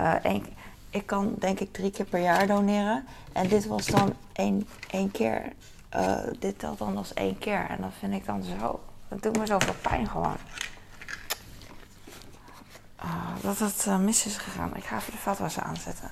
uh, 0.00 0.24
één, 0.24 0.46
ik 0.90 1.06
kan 1.06 1.34
denk 1.38 1.60
ik 1.60 1.72
drie 1.72 1.90
keer 1.90 2.04
per 2.04 2.20
jaar 2.20 2.46
doneren. 2.46 3.06
En 3.32 3.48
dit 3.48 3.66
was 3.66 3.86
dan 3.86 4.12
één, 4.32 4.68
één 4.90 5.10
keer. 5.10 5.52
Dit 6.38 6.58
telt 6.58 6.78
dan 6.78 6.96
als 6.96 7.14
één 7.14 7.38
keer. 7.38 7.66
En 7.68 7.80
dat 7.80 7.92
vind 7.98 8.12
ik 8.12 8.26
dan 8.26 8.42
zo. 8.42 8.80
Dat 9.08 9.22
doet 9.22 9.38
me 9.38 9.46
zoveel 9.46 9.74
pijn 9.82 10.08
gewoon. 10.08 10.36
Uh, 13.04 13.42
dat 13.42 13.58
het 13.58 13.84
uh, 13.88 13.98
mis 13.98 14.26
is 14.26 14.36
gegaan. 14.36 14.76
Ik 14.76 14.84
ga 14.84 14.96
even 14.96 15.12
de 15.12 15.18
vaatwasser 15.18 15.62
aanzetten. 15.62 16.10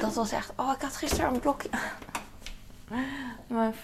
Dat 0.00 0.14
was 0.14 0.32
echt. 0.32 0.52
Oh, 0.56 0.72
ik 0.72 0.82
had 0.82 0.96
gisteren 0.96 1.34
een 1.34 1.40
blokje. 1.40 1.68
Mijn 3.46 3.74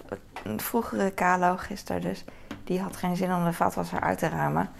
vroegere 0.57 1.11
Kalo 1.11 1.57
gisteren 1.57 2.02
dus. 2.02 2.25
Die 2.64 2.81
had 2.81 2.97
geen 2.97 3.17
zin 3.17 3.35
om 3.35 3.45
de 3.45 3.52
vaatwasser 3.52 4.00
uit 4.00 4.19
te 4.19 4.29
ruimen. 4.29 4.71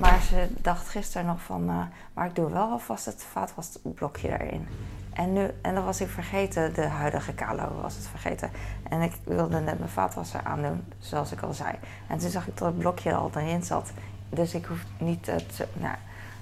Maar 0.00 0.22
ze 0.22 0.48
dacht 0.60 0.88
gisteren 0.88 1.26
nog 1.26 1.42
van, 1.42 1.70
uh, 1.70 1.82
maar 2.12 2.26
ik 2.26 2.34
doe 2.34 2.50
wel 2.50 2.70
alvast 2.70 3.04
het 3.04 3.24
vaatwasblokje 3.30 4.28
erin. 4.28 4.68
En, 5.12 5.32
nu, 5.32 5.50
en 5.62 5.74
dan 5.74 5.84
was 5.84 6.00
ik 6.00 6.08
vergeten, 6.08 6.74
de 6.74 6.86
huidige 6.86 7.32
Kalo 7.34 7.80
was 7.82 7.94
het 7.94 8.06
vergeten. 8.06 8.50
En 8.88 9.00
ik 9.00 9.12
wilde 9.24 9.60
net 9.60 9.78
mijn 9.78 9.90
vaatwasser 9.90 10.40
aandoen, 10.44 10.84
zoals 10.98 11.32
ik 11.32 11.42
al 11.42 11.52
zei. 11.52 11.74
En 12.08 12.18
toen 12.18 12.30
zag 12.30 12.46
ik 12.46 12.58
dat 12.58 12.68
het 12.68 12.78
blokje 12.78 13.14
al 13.14 13.30
erin 13.34 13.62
zat. 13.62 13.92
Dus 14.34 14.54
ik 14.54 14.64
hoef 14.64 14.78
niet 14.98 15.26
het, 15.26 15.66
nou, 15.72 15.94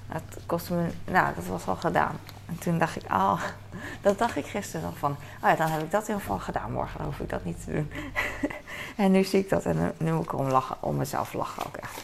het 0.07 0.37
kostte 0.45 0.73
me, 0.73 0.89
nou 1.11 1.35
dat 1.35 1.45
was 1.45 1.67
al 1.67 1.75
gedaan. 1.75 2.19
En 2.45 2.57
toen 2.57 2.77
dacht 2.77 2.95
ik, 2.95 3.11
oh, 3.11 3.41
dat 4.01 4.17
dacht 4.17 4.35
ik 4.35 4.45
gisteren 4.45 4.81
nog 4.81 4.97
van, 4.97 5.11
oh 5.11 5.49
ja, 5.49 5.55
dan 5.55 5.69
heb 5.69 5.81
ik 5.81 5.91
dat 5.91 6.01
in 6.01 6.07
ieder 6.07 6.21
geval 6.21 6.39
gedaan. 6.39 6.71
Morgen 6.71 7.03
hoef 7.03 7.19
ik 7.19 7.29
dat 7.29 7.45
niet 7.45 7.63
te 7.63 7.71
doen. 7.71 7.91
en 9.05 9.11
nu 9.11 9.23
zie 9.23 9.39
ik 9.39 9.49
dat 9.49 9.65
en 9.65 9.93
nu, 9.97 10.11
moet 10.11 10.23
ik 10.23 10.33
om, 10.33 10.47
lachen, 10.47 10.75
om 10.79 10.95
mezelf 10.95 11.33
lachen 11.33 11.65
ook 11.65 11.77
echt. 11.77 12.01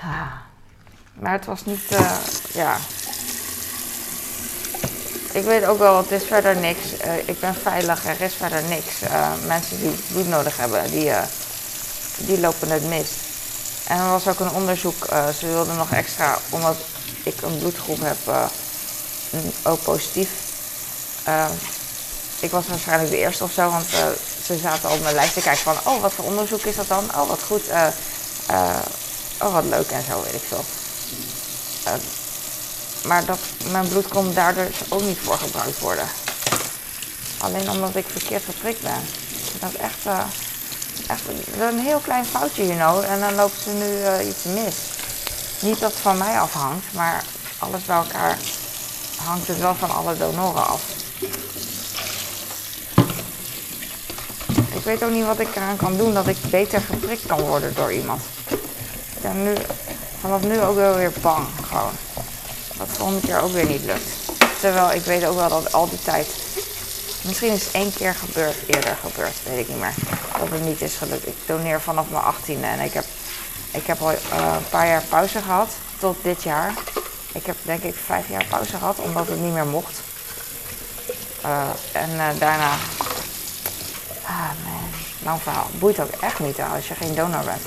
Ah. 0.00 0.32
Maar 1.12 1.32
het 1.32 1.44
was 1.44 1.64
niet, 1.64 1.92
uh, 1.92 2.16
ja. 2.52 2.76
Ik 5.32 5.44
weet 5.44 5.64
ook 5.64 5.78
wel, 5.78 5.96
het 5.96 6.10
is 6.10 6.24
verder 6.24 6.56
niks. 6.56 7.04
Uh, 7.04 7.28
ik 7.28 7.40
ben 7.40 7.54
veilig, 7.54 8.06
er 8.06 8.20
is 8.20 8.34
verder 8.34 8.62
niks. 8.62 9.02
Uh, 9.02 9.32
mensen 9.46 9.78
die 9.78 9.90
bloed 10.12 10.28
nodig 10.28 10.56
hebben, 10.56 10.90
die, 10.90 11.12
die 12.16 12.40
lopen 12.40 12.68
het 12.68 12.88
mis. 12.88 13.29
En 13.90 13.98
er 13.98 14.10
was 14.10 14.28
ook 14.28 14.40
een 14.40 14.50
onderzoek, 14.52 15.06
ze 15.38 15.46
wilden 15.46 15.76
nog 15.76 15.90
extra, 15.90 16.38
omdat 16.48 16.76
ik 17.22 17.42
een 17.42 17.58
bloedgroep 17.58 18.00
heb, 18.00 18.50
ook 19.62 19.82
positief. 19.82 20.28
ik 22.40 22.50
was 22.50 22.66
waarschijnlijk 22.66 23.10
de 23.10 23.18
eerste 23.18 23.44
of 23.44 23.52
zo, 23.52 23.70
want 23.70 23.86
ze 24.44 24.58
zaten 24.58 24.90
op 24.90 25.02
mijn 25.02 25.14
lijst 25.14 25.34
te 25.34 25.40
kijken 25.40 25.62
van, 25.62 25.92
oh 25.92 26.00
wat 26.00 26.12
voor 26.12 26.24
onderzoek 26.24 26.62
is 26.62 26.76
dat 26.76 26.88
dan? 26.88 27.04
Oh 27.16 27.28
wat 27.28 27.42
goed 27.46 27.62
oh 29.42 29.52
wat 29.52 29.64
leuk 29.64 29.90
en 29.90 30.04
zo, 30.04 30.22
weet 30.22 30.34
ik 30.34 30.42
veel. 30.48 30.64
Uh, 31.86 31.92
maar 33.04 33.24
dat, 33.24 33.38
mijn 33.70 33.88
bloed 33.88 34.08
kon 34.08 34.34
daardoor 34.34 34.64
dus 34.64 34.80
ook 34.88 35.02
niet 35.02 35.18
voor 35.18 35.38
gebruikt 35.38 35.78
worden. 35.78 36.08
Alleen 37.38 37.70
omdat 37.70 37.96
ik 37.96 38.06
verkeerd 38.08 38.44
geprikt 38.44 38.80
ben. 38.80 39.00
Dat 39.60 39.70
is 39.72 39.76
echt, 39.76 40.04
echt 41.06 41.22
een 41.60 41.78
heel 41.78 41.98
klein 41.98 42.24
foutje, 42.24 42.66
you 42.66 42.78
know. 42.78 43.04
En 43.04 43.20
dan 43.20 43.34
loopt 43.34 43.60
ze 43.62 43.70
nu 43.70 43.84
uh, 43.84 44.28
iets 44.28 44.44
mis. 44.44 44.76
Niet 45.60 45.80
dat 45.80 45.90
het 45.90 46.00
van 46.00 46.18
mij 46.18 46.40
afhangt, 46.40 46.86
maar 46.92 47.24
alles 47.58 47.84
bij 47.84 47.96
elkaar 47.96 48.38
hangt 49.24 49.48
het 49.48 49.58
wel 49.58 49.74
van 49.74 49.90
alle 49.90 50.16
donoren 50.16 50.66
af. 50.66 50.82
Ik 54.74 54.84
weet 54.84 55.02
ook 55.02 55.10
niet 55.10 55.26
wat 55.26 55.40
ik 55.40 55.56
eraan 55.56 55.76
kan 55.76 55.96
doen 55.96 56.14
dat 56.14 56.26
ik 56.26 56.36
beter 56.50 56.80
geprikt 56.80 57.26
kan 57.26 57.40
worden 57.40 57.74
door 57.74 57.92
iemand 57.92 58.22
ben 59.20 59.42
nu, 59.42 59.54
vanaf 60.20 60.42
nu 60.42 60.60
ook 60.60 60.76
wel 60.76 60.94
weer 60.94 61.12
bang. 61.20 61.46
Gewoon. 61.68 61.92
Dat 62.78 62.88
volgende 62.88 63.20
keer 63.20 63.40
ook 63.40 63.52
weer 63.52 63.66
niet 63.66 63.84
lukt. 63.84 64.08
Terwijl 64.60 64.92
ik 64.92 65.04
weet 65.04 65.24
ook 65.24 65.36
wel 65.36 65.48
dat 65.48 65.72
al 65.72 65.88
die 65.88 66.02
tijd. 66.02 66.26
Misschien 67.22 67.52
is 67.52 67.64
het 67.64 67.72
één 67.72 67.92
keer 67.92 68.14
gebeurd, 68.14 68.56
eerder 68.66 68.96
gebeurd, 69.00 69.36
weet 69.44 69.58
ik 69.58 69.68
niet 69.68 69.80
meer. 69.80 69.94
Dat 70.38 70.48
het 70.50 70.64
niet 70.64 70.82
is 70.82 70.94
gelukt. 70.94 71.26
Ik 71.26 71.36
doneer 71.46 71.80
vanaf 71.80 72.08
mijn 72.10 72.22
achttiende 72.22 72.66
en 72.66 72.80
ik 72.80 72.92
heb, 72.92 73.04
ik 73.70 73.86
heb 73.86 74.00
al 74.00 74.12
uh, 74.12 74.18
een 74.56 74.68
paar 74.70 74.86
jaar 74.86 75.02
pauze 75.08 75.42
gehad 75.42 75.68
tot 75.98 76.16
dit 76.22 76.42
jaar. 76.42 76.74
Ik 77.32 77.46
heb 77.46 77.56
denk 77.62 77.82
ik 77.82 77.94
vijf 78.06 78.28
jaar 78.28 78.44
pauze 78.44 78.76
gehad 78.76 78.98
omdat 78.98 79.28
het 79.28 79.40
niet 79.40 79.52
meer 79.52 79.66
mocht. 79.66 80.00
Uh, 81.44 81.68
en 81.92 82.10
uh, 82.10 82.28
daarna. 82.38 82.70
Ah 84.22 84.50
man, 84.64 84.90
lang 85.22 85.42
verhaal. 85.42 85.66
Boeit 85.78 86.00
ook 86.00 86.10
echt 86.10 86.38
niet 86.38 86.60
als 86.74 86.88
je 86.88 86.94
geen 86.94 87.14
donor 87.14 87.44
bent. 87.44 87.62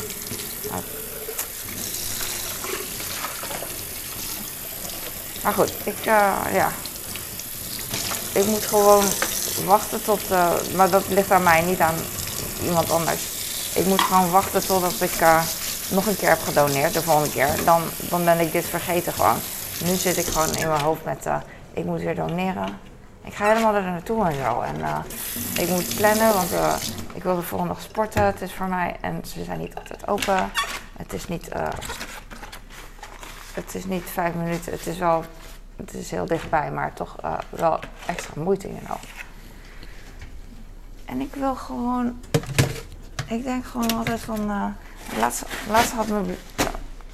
Maar 5.44 5.54
goed, 5.54 5.72
ik, 5.84 5.96
ja. 6.04 6.72
Ik 8.32 8.46
moet 8.46 8.66
gewoon 8.66 9.06
wachten 9.66 10.04
tot. 10.04 10.32
Uh, 10.32 10.52
maar 10.76 10.90
dat 10.90 11.08
ligt 11.08 11.32
aan 11.32 11.44
mij, 11.44 11.62
niet 11.62 11.80
aan 11.80 11.96
iemand 12.64 12.92
anders. 12.92 13.22
Ik 13.76 13.86
moet 13.86 14.02
gewoon 14.02 14.32
wachten 14.32 14.66
totdat 14.66 15.02
ik 15.02 15.22
uh, 15.22 15.42
nog 15.90 16.06
een 16.06 16.16
keer 16.16 16.30
heb 16.30 16.42
gedoneerd, 16.42 16.94
de 16.94 17.02
volgende 17.02 17.30
keer. 17.30 17.50
Dan, 17.66 17.82
dan 18.00 18.26
ben 18.26 18.40
ik 18.40 18.52
dit 18.52 18.66
vergeten 18.66 19.14
gewoon. 19.14 19.38
Nu 19.86 19.96
zit 19.96 20.18
ik 20.18 20.26
gewoon 20.26 20.56
in 20.56 20.68
mijn 20.68 20.82
hoofd 20.82 21.04
met. 21.06 21.28
ik 21.74 21.86
moet 21.86 22.02
weer 22.02 22.16
doneren. 22.16 22.80
Ik 23.26 23.34
ga 23.34 23.48
helemaal 23.48 23.76
er 23.76 23.82
naartoe 23.82 24.26
en 24.26 24.36
zo. 24.36 24.62
En 24.62 25.06
ik 25.58 25.70
moet 25.70 25.96
plannen, 25.96 26.34
want 26.34 26.50
ik 27.14 27.24
wil 27.24 27.36
de 27.36 27.42
volgende 27.42 27.74
dag 27.74 27.84
sporten. 27.84 28.24
Het 28.24 28.42
is 28.42 28.54
voor 28.54 28.68
mij. 28.68 28.96
En 29.02 29.22
ze 29.26 29.44
zijn 29.44 29.60
niet 29.60 29.76
altijd 29.76 30.08
open. 30.08 30.52
Het 30.98 31.14
is 31.14 31.28
niet 31.28 31.50
het 33.54 33.76
is 33.76 33.86
niet 33.86 34.04
vijf 34.04 34.34
minuten, 34.34 34.72
het 34.72 34.88
is 34.88 34.98
wel, 34.98 35.24
het 35.76 35.94
is 35.94 36.12
heel 36.12 36.26
dichtbij, 36.26 36.72
maar 36.72 36.94
toch 36.94 37.16
wel 37.50 37.80
extra 38.06 38.42
moeite 38.42 38.70
in 38.70 38.88
al. 38.88 39.00
En 41.06 41.22
ik 41.22 41.36
wil 41.36 41.56
gewoon, 41.56 42.20
ik 43.28 43.44
denk 43.44 43.66
gewoon 43.66 43.94
altijd 43.98 44.20
van, 44.20 44.52
uh, 44.52 44.66
laatst, 45.20 45.46
laatst 45.70 45.92
had 45.92 46.08
mijn, 46.08 46.36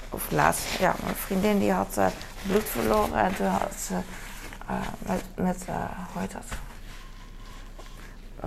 of 0.10 0.32
laatst, 0.32 0.78
ja, 0.80 0.96
mijn 1.04 1.16
vriendin 1.16 1.60
die 1.60 1.72
had 1.72 1.96
uh, 1.98 2.08
bloed 2.48 2.64
verloren 2.64 3.24
en 3.24 3.36
toen 3.36 3.48
had 3.48 3.74
ze 3.88 4.00
met, 5.00 5.24
met 5.36 5.66
hoe 6.14 6.22
heet 6.22 6.32
dat? 6.32 6.46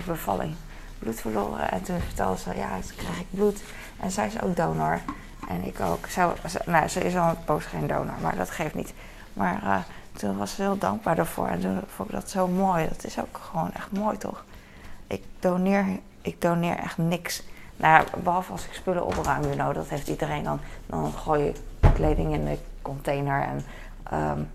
Bevalling. 0.05 0.55
Bloed 0.99 1.21
verloren 1.21 1.71
en 1.71 1.83
toen 1.83 2.01
vertelde 2.01 2.39
ze, 2.39 2.57
ja, 2.57 2.69
toen 2.81 2.97
krijg 2.97 3.19
ik 3.19 3.27
bloed. 3.31 3.63
En 4.01 4.11
zij 4.11 4.27
is 4.27 4.41
ook 4.43 4.57
donor. 4.57 5.01
En 5.49 5.65
ik 5.65 5.81
ook. 5.81 6.07
Ze, 6.07 6.33
nou, 6.67 6.89
ze 6.89 7.01
is 7.01 7.17
al 7.17 7.29
een 7.29 7.45
poos 7.45 7.65
geen 7.65 7.87
donor, 7.87 8.15
maar 8.21 8.37
dat 8.37 8.51
geeft 8.51 8.75
niet. 8.75 8.93
Maar 9.33 9.85
toen 10.13 10.39
was 10.39 10.55
ze 10.55 10.63
heel 10.63 10.79
dankbaar 10.79 11.17
daarvoor. 11.17 11.47
En 11.47 11.61
toen 11.61 11.81
vond 11.95 12.09
ik 12.09 12.15
dat 12.15 12.31
zo 12.31 12.49
mooi. 12.49 12.89
Dat 12.89 13.05
is 13.05 13.19
ook 13.19 13.41
gewoon 13.51 13.73
echt 13.73 13.93
mooi, 13.93 14.19
toch? 14.19 14.45
Ik 15.13 15.25
doneer, 15.39 15.87
ik 16.23 16.41
doneer 16.41 16.77
echt 16.77 16.99
niks. 16.99 17.43
Nou, 17.77 18.05
behalve 18.23 18.53
als 18.53 18.67
ik 18.67 18.73
spullen 18.73 19.07
opruim, 19.07 19.43
you 19.43 19.55
know, 19.55 19.75
dat 19.75 19.89
heeft 19.89 20.09
iedereen 20.09 20.45
dan. 20.45 20.61
Dan 20.87 21.13
gooi 21.13 21.45
je 21.45 21.53
kleding 21.95 22.33
in 22.33 22.45
de 22.45 22.59
container 22.83 23.43
en 23.43 23.65
um, 24.19 24.51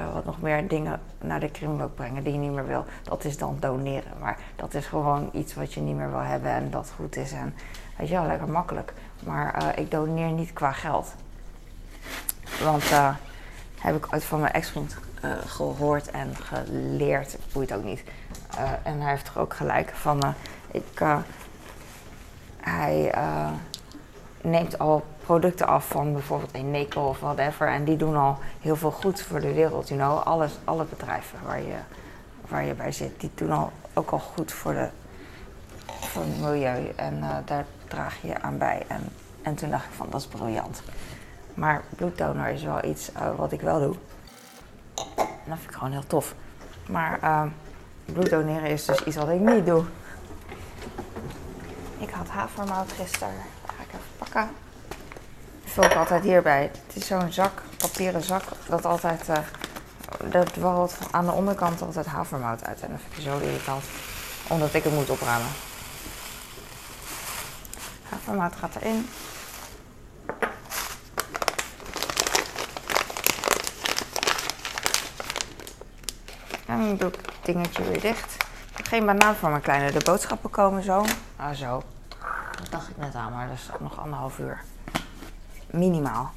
uh, 0.00 0.12
wat 0.12 0.24
nog 0.24 0.40
meer 0.40 0.68
dingen 0.68 1.00
naar 1.20 1.40
de 1.40 1.50
kringloop 1.50 1.96
brengen 1.96 2.22
die 2.22 2.32
je 2.32 2.38
niet 2.38 2.52
meer 2.52 2.66
wil. 2.66 2.84
Dat 3.02 3.24
is 3.24 3.38
dan 3.38 3.56
doneren. 3.60 4.12
Maar 4.20 4.38
dat 4.56 4.74
is 4.74 4.86
gewoon 4.86 5.30
iets 5.32 5.54
wat 5.54 5.74
je 5.74 5.80
niet 5.80 5.96
meer 5.96 6.10
wil 6.10 6.20
hebben 6.20 6.50
en 6.50 6.70
dat 6.70 6.92
goed 6.96 7.16
is. 7.16 7.32
En 7.32 7.54
weet 7.96 8.08
je 8.08 8.14
wel, 8.14 8.26
lekker 8.26 8.48
makkelijk. 8.48 8.92
Maar 9.24 9.62
uh, 9.62 9.68
ik 9.76 9.90
doneer 9.90 10.30
niet 10.30 10.52
qua 10.52 10.72
geld. 10.72 11.14
Want 12.62 12.82
uh, 12.82 13.14
heb 13.78 13.96
ik 13.96 14.06
uit 14.10 14.24
van 14.24 14.40
mijn 14.40 14.52
ex-vriend 14.52 14.96
gehoord 15.46 16.10
en 16.10 16.36
geleerd. 16.36 17.36
Boeit 17.52 17.72
ook 17.72 17.84
niet. 17.84 18.02
En 18.82 19.00
hij 19.00 19.10
heeft 19.10 19.24
toch 19.24 19.38
ook 19.38 19.54
gelijk 19.54 19.90
van... 19.94 20.34
ik, 20.70 21.04
hij 22.60 23.14
neemt 24.40 24.78
al 24.78 25.04
producten 25.20 25.66
af 25.66 25.88
van 25.88 26.12
bijvoorbeeld 26.12 26.54
Eneco 26.54 27.08
of 27.08 27.20
whatever. 27.20 27.68
En 27.68 27.84
die 27.84 27.96
doen 27.96 28.16
al 28.16 28.38
heel 28.60 28.76
veel 28.76 28.90
goed 28.90 29.20
voor 29.20 29.40
de 29.40 29.54
wereld. 29.54 29.88
You 29.88 30.00
know? 30.00 30.26
Alles, 30.26 30.52
alle 30.64 30.84
bedrijven 30.84 31.38
waar 31.44 31.62
je, 31.62 31.76
waar 32.48 32.64
je 32.64 32.74
bij 32.74 32.92
zit, 32.92 33.20
die 33.20 33.30
doen 33.34 33.50
al, 33.50 33.72
ook 33.92 34.10
al 34.10 34.18
goed 34.18 34.52
voor, 34.52 34.72
de, 34.72 34.88
voor 35.86 36.22
het 36.22 36.40
milieu. 36.40 36.92
En 36.96 37.24
daar 37.44 37.64
draag 37.88 38.22
je 38.22 38.40
aan 38.40 38.58
bij. 38.58 38.82
En, 38.88 39.08
en 39.42 39.54
toen 39.54 39.70
dacht 39.70 39.84
ik 39.84 39.92
van, 39.92 40.06
dat 40.10 40.20
is 40.20 40.26
briljant. 40.26 40.82
Maar 41.54 41.82
bloeddonor 41.96 42.48
is 42.48 42.62
wel 42.62 42.84
iets 42.84 43.10
wat 43.36 43.52
ik 43.52 43.60
wel 43.60 43.80
doe. 43.80 43.94
En 45.16 45.54
dat 45.54 45.58
vind 45.58 45.70
ik 45.70 45.76
gewoon 45.76 45.92
heel 45.92 46.06
tof. 46.06 46.34
Maar 46.88 47.18
bloed 48.12 48.30
doneren 48.30 48.70
is 48.70 48.84
dus 48.84 49.04
iets 49.04 49.16
wat 49.16 49.28
ik 49.28 49.40
niet 49.40 49.66
doe. 49.66 49.84
Ik 51.98 52.10
had 52.10 52.28
havermout 52.28 52.92
gisteren. 52.92 53.34
Dat 53.66 53.74
ga 53.76 53.82
ik 53.82 53.88
even 53.88 54.16
pakken. 54.18 54.50
Dat 55.62 55.72
vul 55.72 55.84
ik 55.84 55.94
altijd 55.94 56.22
hierbij. 56.22 56.62
Het 56.86 56.96
is 56.96 57.06
zo'n 57.06 57.32
zak, 57.32 57.62
papieren 57.76 58.22
zak, 58.22 58.42
dat 58.68 58.84
altijd... 58.84 59.28
Uh, 59.28 59.36
dat 60.30 60.52
dwarrelt 60.52 60.96
aan 61.10 61.24
de 61.24 61.32
onderkant 61.32 61.82
altijd 61.82 62.06
havermout 62.06 62.64
uit. 62.64 62.80
En 62.80 62.90
dat 62.90 63.00
vind 63.00 63.16
ik 63.16 63.32
zo 63.32 63.38
irritant. 63.38 63.84
Omdat 64.48 64.74
ik 64.74 64.84
het 64.84 64.92
moet 64.92 65.10
opruimen. 65.10 65.48
Havermout 68.08 68.56
gaat 68.56 68.76
erin. 68.76 69.08
Het 76.78 77.18
dingetje 77.42 77.82
weer 77.82 78.00
dicht. 78.00 78.36
Geen 78.72 79.06
banaan 79.06 79.34
voor 79.34 79.50
mijn 79.50 79.62
kleine. 79.62 79.92
De 79.92 80.04
boodschappen 80.04 80.50
komen 80.50 80.82
zo. 80.82 81.04
Ah, 81.36 81.50
zo. 81.50 81.82
Dat 82.58 82.70
dacht 82.70 82.88
ik 82.88 82.96
net 82.96 83.14
aan, 83.14 83.32
maar 83.32 83.48
dat 83.48 83.56
is 83.56 83.70
nog 83.80 84.00
anderhalf 84.00 84.38
uur. 84.38 84.62
Minimaal. 85.70 86.30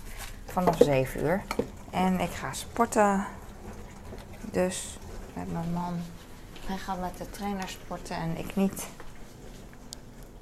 Vanaf 0.46 0.78
7 0.78 1.24
uur. 1.24 1.42
En 1.90 2.20
ik 2.20 2.32
ga 2.32 2.54
sporten. 2.54 3.26
Dus 4.52 4.98
met 5.34 5.52
mijn 5.52 5.74
man. 5.74 6.00
Hij 6.66 6.78
gaat 6.78 7.00
met 7.00 7.18
de 7.18 7.30
trainer 7.30 7.70
sporten 7.70 8.16
en 8.16 8.38
ik 8.38 8.56
niet. 8.56 8.88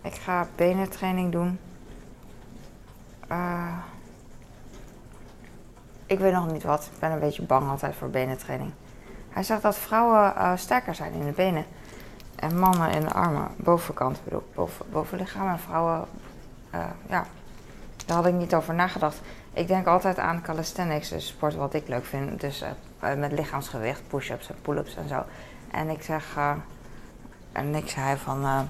Ik 0.01 0.13
ga 0.13 0.47
benentraining 0.55 1.31
doen. 1.31 1.59
Uh, 3.31 3.77
ik 6.05 6.19
weet 6.19 6.33
nog 6.33 6.51
niet 6.51 6.63
wat. 6.63 6.89
Ik 6.93 6.99
ben 6.99 7.11
een 7.11 7.19
beetje 7.19 7.43
bang 7.43 7.69
altijd 7.69 7.95
voor 7.95 8.09
benentraining. 8.09 8.71
Hij 9.29 9.43
zegt 9.43 9.61
dat 9.61 9.77
vrouwen 9.77 10.33
uh, 10.37 10.51
sterker 10.55 10.95
zijn 10.95 11.13
in 11.13 11.25
de 11.25 11.31
benen. 11.31 11.65
En 12.35 12.59
mannen 12.59 12.91
in 12.91 13.01
de 13.01 13.13
armen. 13.13 13.47
Bovenkant 13.55 14.23
bedoel. 14.23 14.43
Boven, 14.53 14.85
bovenlichaam. 14.91 15.47
En 15.47 15.59
vrouwen, 15.59 16.05
uh, 16.75 16.79
ja. 17.09 17.25
Daar 18.05 18.17
had 18.17 18.25
ik 18.25 18.33
niet 18.33 18.55
over 18.55 18.73
nagedacht. 18.73 19.21
Ik 19.53 19.67
denk 19.67 19.87
altijd 19.87 20.19
aan 20.19 20.41
calisthenics, 20.41 21.09
dus 21.09 21.27
sport 21.27 21.55
wat 21.55 21.73
ik 21.73 21.87
leuk 21.87 22.05
vind. 22.05 22.41
Dus 22.41 22.63
uh, 23.03 23.13
met 23.13 23.31
lichaamsgewicht, 23.31 24.01
push-ups 24.07 24.49
en 24.49 24.55
pull-ups 24.61 24.95
en 24.95 25.07
zo. 25.07 25.23
En 25.71 25.89
ik 25.89 26.03
zeg, 26.03 26.37
en 27.51 27.75
ik 27.75 27.89
zei 27.89 28.17
van, 28.17 28.69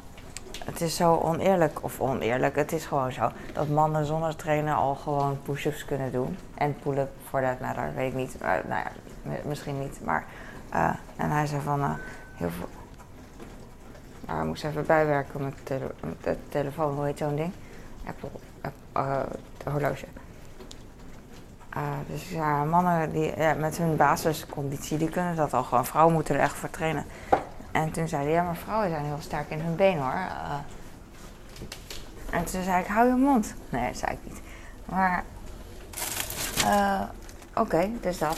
het 0.65 0.81
is 0.81 0.95
zo 0.95 1.15
oneerlijk, 1.15 1.83
of 1.83 1.99
oneerlijk, 1.99 2.55
het 2.55 2.71
is 2.71 2.85
gewoon 2.85 3.11
zo. 3.11 3.31
Dat 3.53 3.67
mannen 3.67 4.05
zonder 4.05 4.35
trainen 4.35 4.75
al 4.75 4.95
gewoon 4.95 5.39
push-ups 5.43 5.85
kunnen 5.85 6.11
doen. 6.11 6.37
En 6.55 6.75
pull-up, 6.83 7.11
for 7.29 7.41
that 7.41 7.59
matter, 7.59 7.93
weet 7.95 8.09
ik 8.09 8.15
niet. 8.15 8.35
nou 8.41 8.61
ja, 8.69 8.91
misschien 9.43 9.79
niet, 9.79 9.99
maar 10.03 10.25
uh, 10.73 10.93
en 11.15 11.29
hij 11.29 11.45
zei 11.45 11.61
van 11.61 11.79
uh, 11.79 11.91
heel 12.33 12.49
veel. 12.49 12.67
Ik 14.39 14.45
moest 14.45 14.63
even 14.63 14.85
bijwerken 14.85 15.43
met, 15.43 15.67
de 16.21 16.37
telefoon, 16.49 16.95
hoe 16.95 17.05
heet 17.05 17.17
zo'n 17.17 17.35
ding? 17.35 17.51
Apple, 18.07 18.29
uh, 18.97 19.19
de 19.63 19.69
horloge. 19.69 20.05
dus 22.07 22.29
ja, 22.29 22.63
mannen 22.63 23.11
die, 23.11 23.37
ja, 23.37 23.53
met 23.53 23.77
hun 23.77 23.95
basisconditie, 23.95 24.97
die 24.97 25.09
kunnen 25.09 25.35
dat 25.35 25.53
al 25.53 25.63
gewoon. 25.63 25.85
Vrouwen 25.85 26.13
moeten 26.13 26.35
er 26.35 26.41
echt 26.41 26.55
voor 26.55 26.69
trainen. 26.69 27.05
En 27.71 27.91
toen 27.91 28.07
zei 28.07 28.23
hij, 28.23 28.31
ja, 28.31 28.43
maar 28.43 28.55
vrouwen 28.55 28.89
zijn 28.89 29.05
heel 29.05 29.17
sterk 29.19 29.49
in 29.49 29.59
hun 29.59 29.75
been 29.75 29.97
hoor. 29.97 30.13
en 32.29 32.45
toen 32.45 32.63
zei 32.63 32.81
ik, 32.81 32.87
hou 32.87 33.07
je 33.07 33.13
mond. 33.13 33.53
Nee, 33.69 33.87
dat 33.87 33.97
zei 33.97 34.11
ik 34.11 34.19
niet. 34.23 34.41
Maar, 34.85 35.23
oké, 37.53 37.89
dus 38.01 38.17
dat. 38.17 38.37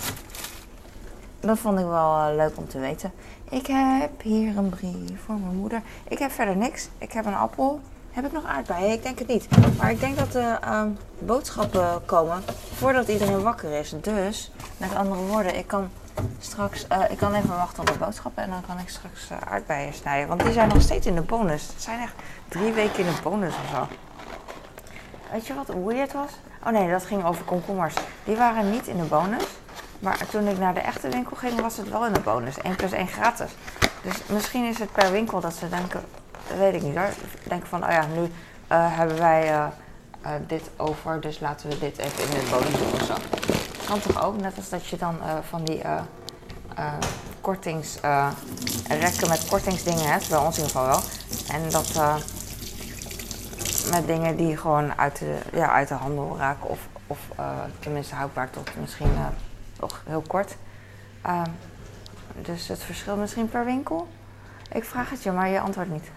Dat 1.42 1.60
vond 1.60 1.80
ik 1.80 1.86
wel 1.86 2.18
uh, 2.18 2.36
leuk 2.36 2.58
om 2.58 2.68
te 2.68 2.80
weten. 2.80 3.12
Ik 3.50 3.68
heb 3.68 4.22
hier 4.22 4.58
een 4.58 4.70
brief 4.70 5.22
voor 5.26 5.36
mijn 5.36 5.56
moeder. 5.56 5.82
Ik 6.08 6.20
heb 6.20 6.32
verder 6.32 6.56
niks. 6.56 6.90
Ik 6.98 7.12
heb 7.12 7.26
een 7.26 7.36
appel. 7.36 7.80
Heb 8.12 8.26
ik 8.26 8.32
nog 8.32 8.46
aardbeien? 8.46 8.92
Ik 8.92 9.04
denk 9.04 9.20
het 9.20 9.28
niet. 9.28 9.48
Maar 9.78 9.92
ik 9.92 10.00
denk 10.00 10.18
dat 10.18 10.32
de 10.32 10.58
uh, 10.66 10.84
boodschappen 11.20 12.06
komen 12.06 12.44
voordat 12.74 13.08
iedereen 13.08 13.42
wakker 13.42 13.72
is. 13.72 13.96
Dus, 14.02 14.52
met 14.78 14.96
andere 14.96 15.22
woorden, 15.22 15.58
ik 15.58 15.68
kan 15.68 15.90
straks, 16.40 16.86
uh, 16.92 17.12
ik 17.12 17.18
kan 17.18 17.34
even 17.34 17.50
wachten 17.50 17.80
op 17.80 17.88
de 17.88 17.98
boodschappen 17.98 18.44
en 18.44 18.50
dan 18.50 18.64
kan 18.68 18.80
ik 18.80 18.90
straks 18.90 19.32
uh, 19.32 19.38
aardbeien 19.52 19.94
snijden. 19.94 20.28
Want 20.28 20.44
die 20.44 20.54
zijn 20.54 20.70
nog 20.70 20.82
steeds 20.82 21.06
in 21.06 21.16
de 21.16 21.22
bonus. 21.22 21.68
Het 21.68 21.82
zijn 21.82 22.00
echt 22.00 22.14
drie 22.48 22.72
weken 22.72 23.06
in 23.06 23.14
de 23.14 23.22
bonus 23.24 23.54
of 23.64 23.70
zo. 23.76 23.88
Weet 25.32 25.48
je 25.48 25.54
wat 25.54 25.68
weird 25.86 26.14
was? 26.14 26.32
Oh 26.66 26.72
nee, 26.72 26.90
dat 26.90 27.06
ging 27.06 27.26
over 27.26 27.44
komkommers. 27.44 27.96
Die 28.24 28.36
waren 28.36 28.72
niet 28.72 28.88
in 28.88 28.98
de 28.98 29.04
bonus. 29.04 29.44
Maar 30.02 30.26
toen 30.30 30.48
ik 30.48 30.58
naar 30.58 30.74
de 30.74 30.80
echte 30.80 31.10
winkel 31.10 31.36
ging, 31.36 31.62
was 31.62 31.78
het 31.78 31.90
wel 31.90 32.06
in 32.06 32.14
de 32.14 32.20
bonus. 32.20 32.58
1 32.58 32.76
plus 32.76 32.92
1 32.92 33.08
gratis. 33.08 33.52
Dus 34.02 34.16
misschien 34.26 34.66
is 34.66 34.80
het 34.80 34.92
per 34.92 35.12
winkel 35.12 35.40
dat 35.40 35.54
ze 35.54 35.70
denken, 35.70 36.04
weet 36.58 36.74
ik 36.74 36.82
niet 36.82 36.96
hoor. 36.96 37.10
Denken 37.44 37.68
van, 37.68 37.84
oh 37.84 37.92
ja, 37.92 38.06
nu 38.06 38.22
uh, 38.22 38.28
hebben 38.70 39.18
wij 39.18 39.50
uh, 39.50 39.66
uh, 40.26 40.32
dit 40.48 40.70
over, 40.78 41.22
dus 41.22 41.40
laten 41.40 41.70
we 41.70 41.80
dit 41.80 41.98
even 41.98 42.24
in 42.24 42.30
de 42.30 42.48
bonus 42.52 42.78
doen 42.78 42.94
of 42.94 43.02
zo. 43.02 43.14
Kan 43.86 44.00
toch 44.00 44.26
ook, 44.26 44.42
net 44.42 44.58
als 44.58 44.70
dat 44.70 44.88
je 44.88 44.98
dan 44.98 45.18
van 45.50 45.64
die 45.64 45.82
kortings, 47.42 47.98
rekken 48.88 49.30
met 49.30 49.48
kortingsdingen 49.50 50.12
hebt, 50.12 50.30
bij 50.30 50.40
ons 50.40 50.58
in 50.58 50.64
ieder 50.64 50.80
geval 50.80 50.88
wel. 50.88 51.02
En 51.48 51.70
dat 51.70 52.20
met 53.92 54.08
dingen 54.08 54.36
die 54.36 54.58
gewoon 54.58 54.98
uit 54.98 55.18
de, 55.18 55.38
ja, 55.54 55.72
uit 55.72 55.88
de 55.88 55.94
handel 55.94 56.38
raken 56.38 56.70
of, 56.70 56.80
of 57.08 57.20
tenminste 57.80 58.16
houdbaar 58.16 58.50
tot 58.50 58.70
misschien 58.80 59.12
toch 59.82 60.02
heel 60.06 60.24
kort. 60.28 60.56
Uh, 61.26 61.42
dus 62.36 62.68
het 62.68 62.84
verschil 62.84 63.16
misschien 63.16 63.50
per 63.50 63.66
winkel. 63.66 64.08
Ik 64.72 64.84
vraag 64.84 65.10
het 65.10 65.24
je, 65.24 65.32
maar 65.32 65.50
je 65.50 65.60
antwoordt 65.60 65.92
niet. 65.92 66.12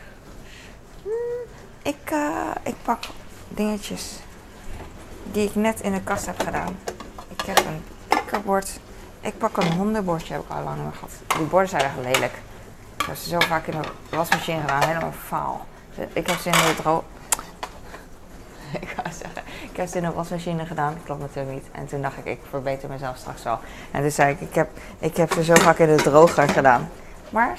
Hmm, 1.03 1.13
ik, 1.83 2.11
uh, 2.13 2.51
ik 2.63 2.75
pak 2.83 3.03
dingetjes 3.49 4.19
die 5.33 5.49
ik 5.49 5.55
net 5.55 5.81
in 5.81 5.93
de 5.93 6.03
kast 6.03 6.27
heb 6.27 6.41
gedaan. 6.41 6.77
Ik 7.29 7.41
heb 7.41 7.59
een 7.59 7.85
pikkerbord. 8.09 8.81
Ik 9.21 9.39
pak 9.39 9.57
een 9.57 9.73
hondenbordje, 9.73 10.33
heb 10.33 10.43
ik 10.43 10.51
al 10.51 10.63
lang 10.63 10.79
gehad. 10.95 11.11
Die 11.37 11.47
borden 11.47 11.69
zijn 11.69 11.83
echt 11.83 11.97
lelijk. 12.03 12.35
Ik 12.97 13.05
heb 13.07 13.17
ze 13.17 13.29
zo 13.29 13.41
vaak 13.41 13.67
in 13.67 13.81
de 13.81 14.17
wasmachine 14.17 14.61
gedaan, 14.61 14.83
helemaal 14.83 15.13
faal. 15.27 15.67
Ik 16.13 16.27
heb 16.27 16.39
ze 16.39 16.49
in 16.49 16.53
de 16.53 17.03
ik 18.85 18.95
zeggen, 19.03 19.43
ik 19.71 19.77
heb 19.77 19.89
ze 19.89 19.99
in 19.99 20.05
een 20.05 20.13
wasmachine 20.13 20.67
gedaan. 20.67 20.97
Klopt 21.05 21.21
natuurlijk 21.21 21.55
niet. 21.55 21.67
En 21.73 21.87
toen 21.87 22.03
dacht 22.03 22.17
ik, 22.17 22.25
ik 22.25 22.41
verbeter 22.49 22.89
mezelf 22.89 23.17
straks 23.17 23.43
wel. 23.43 23.59
En 23.91 24.01
toen 24.01 24.11
zei 24.11 24.33
ik, 24.33 24.41
ik 24.41 24.55
heb, 24.55 24.69
ik 24.99 25.17
heb 25.17 25.33
ze 25.33 25.45
zo 25.45 25.55
vaak 25.55 25.79
in 25.79 25.97
de 25.97 26.03
droger 26.03 26.49
gedaan. 26.49 26.89
Maar 27.31 27.59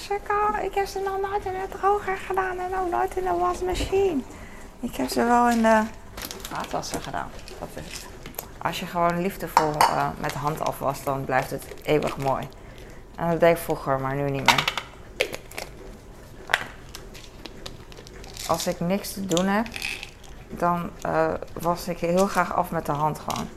ik 0.62 0.76
heb 0.76 0.88
ze 0.88 1.00
nog 1.00 1.30
nooit 1.30 1.46
in 1.46 1.52
de 1.52 1.78
droger 1.78 2.18
gedaan 2.18 2.60
en 2.60 2.78
ook 2.80 2.92
nooit 2.92 3.18
in 3.18 3.24
de 3.24 3.38
wasmachine. 3.40 4.22
Ik 4.80 4.96
heb 4.96 5.10
ze 5.10 5.24
wel 5.24 5.50
in 5.50 5.62
de 5.62 5.82
vaatwasser 6.50 7.02
gedaan. 7.02 7.30
Dat 7.60 7.70
is. 7.74 8.06
Als 8.58 8.80
je 8.80 8.86
gewoon 8.86 9.22
liefdevol 9.22 9.72
uh, 9.80 10.08
met 10.20 10.32
de 10.32 10.38
hand 10.38 10.60
afwast, 10.60 11.06
dan 11.06 11.26
blijft 11.26 11.52
het 11.52 11.66
eeuwig 11.84 12.18
mooi. 12.18 12.48
En 13.16 13.30
dat 13.30 13.40
deed 13.40 13.52
ik 13.52 13.58
vroeger, 13.58 14.00
maar 14.00 14.16
nu 14.16 14.30
niet 14.30 14.46
meer. 14.46 14.74
Als 18.48 18.68
ik 18.68 18.80
niks 18.80 19.14
te 19.14 19.26
doen 19.26 19.46
heb, 19.46 19.66
dan 20.60 20.90
uh, 21.06 21.28
was 21.54 21.88
ik 21.88 22.00
heel 22.00 22.28
graag 22.28 22.54
af 22.54 22.72
met 22.72 22.86
de 22.86 22.92
hand 22.92 23.20
gewoon. 23.20 23.48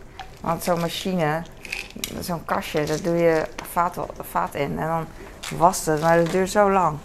Want 0.40 0.64
zo'n 0.64 0.80
machine, 0.80 1.42
zo'n 2.20 2.44
kastje, 2.44 2.84
daar 2.84 3.02
doe 3.02 3.16
je 3.16 3.46
vaat, 3.72 3.96
vaat 4.30 4.54
in 4.54 4.78
en 4.78 4.86
dan 4.86 5.06
wast 5.58 5.86
het, 5.86 6.00
maar 6.00 6.16
dat 6.16 6.30
duurt 6.30 6.50
zo 6.50 6.70
lang. 6.70 6.98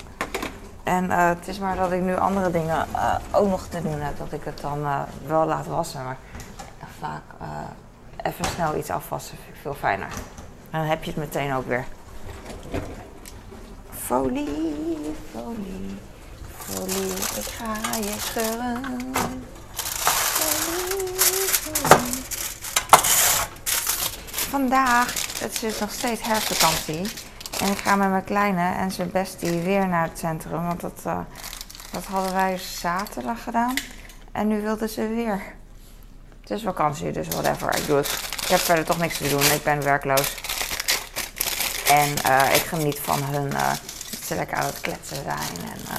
En 0.84 1.06
uh, 1.06 1.28
het 1.28 1.48
is 1.48 1.60
maar 1.60 1.76
dat 1.76 1.92
ik 1.92 2.02
nu 2.02 2.18
andere 2.18 2.52
dingen 2.52 2.88
uh, 2.96 3.16
ook 3.32 3.50
nog 3.50 3.68
te 3.68 3.82
doen 3.82 4.02
heb, 4.02 4.18
dat 4.18 4.32
ik 4.32 4.44
het 4.44 4.62
dan 4.62 4.86
wel 5.28 5.46
laat 5.46 5.68
wassen. 5.68 6.04
Maar 6.04 6.18
vaak 7.00 7.22
even 8.24 8.46
snel 8.46 8.76
iets 8.76 8.90
afwassen 8.90 9.38
vind 9.38 9.56
ik 9.56 9.62
veel 9.62 9.74
fijner. 9.74 10.08
En 10.70 10.80
dan 10.80 10.88
heb 10.88 11.04
je 11.04 11.12
het 11.12 11.20
meteen 11.20 11.54
ook 11.54 11.68
weer. 11.68 11.86
Folie, 13.90 15.16
folie, 15.32 15.98
folie, 16.58 17.12
ik 17.12 17.54
ga 17.58 17.98
je 17.98 18.16
scheuren. 18.18 18.82
Vandaag, 24.54 25.14
het 25.40 25.54
is 25.54 25.60
dus 25.60 25.80
nog 25.80 25.92
steeds 25.92 26.22
herfstvakantie. 26.22 27.12
En 27.60 27.72
ik 27.72 27.78
ga 27.78 27.96
met 27.96 28.10
mijn 28.10 28.24
kleine 28.24 28.76
en 28.76 28.92
zijn 28.92 29.12
bestie 29.12 29.62
weer 29.62 29.88
naar 29.88 30.08
het 30.10 30.20
centrum. 30.20 30.66
Want 30.66 30.82
dat, 30.82 31.04
uh, 31.08 31.20
dat 31.92 32.06
hadden 32.06 32.34
wij 32.34 32.58
zaterdag 32.58 33.44
gedaan. 33.44 33.74
En 34.32 34.48
nu 34.48 34.62
wilden 34.62 34.90
ze 34.90 35.08
weer. 35.08 35.42
Het 36.42 36.50
is 36.50 36.64
vakantie, 36.64 37.12
dus 37.12 37.28
whatever. 37.28 37.76
Ik 37.76 37.88
doe 37.88 37.98
het. 37.98 38.20
Ik 38.42 38.48
heb 38.48 38.60
verder 38.60 38.86
toch 38.86 38.98
niks 38.98 39.18
te 39.18 39.30
doen. 39.30 39.42
Ik 39.42 39.64
ben 39.64 39.84
werkloos. 39.84 40.36
En 41.90 42.24
eh, 42.24 42.56
ik 42.56 42.62
geniet 42.62 43.00
van 43.00 43.24
hun 43.24 43.52
uh, 43.52 43.72
lekker 44.30 44.58
aan 44.58 44.66
het 44.66 44.82
kletsen 44.82 45.24
zijn. 45.24 45.72
En, 45.74 45.80
uh, 45.90 45.98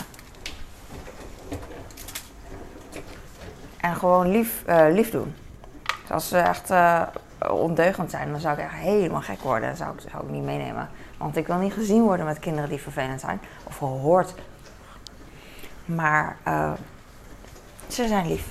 en 3.80 3.96
gewoon 3.96 4.30
lief, 4.30 4.50
lief 4.90 5.10
doen. 5.10 5.34
Dus 5.82 6.10
als 6.10 6.28
ze 6.28 6.38
echt 6.38 6.70
ondeugend 7.50 8.10
zijn, 8.10 8.30
dan 8.30 8.40
zou 8.40 8.58
ik 8.58 8.64
echt 8.64 8.72
helemaal 8.72 9.20
gek 9.20 9.40
worden. 9.40 9.68
Dat 9.68 9.78
zou 9.78 9.94
ik, 9.94 10.10
zou 10.10 10.24
ik 10.24 10.30
niet 10.30 10.42
meenemen. 10.42 10.88
Want 11.18 11.36
ik 11.36 11.46
wil 11.46 11.56
niet 11.56 11.72
gezien 11.72 12.02
worden 12.02 12.26
met 12.26 12.38
kinderen 12.38 12.68
die 12.68 12.80
vervelend 12.80 13.20
zijn. 13.20 13.40
Of 13.64 13.76
gehoord. 13.76 14.34
Maar 15.84 16.36
ze 17.88 18.06
zijn 18.06 18.28
lief. 18.28 18.46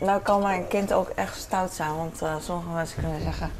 Nou 0.00 0.20
kan 0.20 0.42
mijn 0.42 0.68
kind 0.68 0.92
ook 0.92 1.08
echt 1.08 1.36
stout 1.36 1.72
zijn. 1.72 1.96
Want 1.96 2.22
sommige 2.40 2.68
mensen 2.68 3.02
kunnen 3.02 3.20
zeggen 3.20 3.50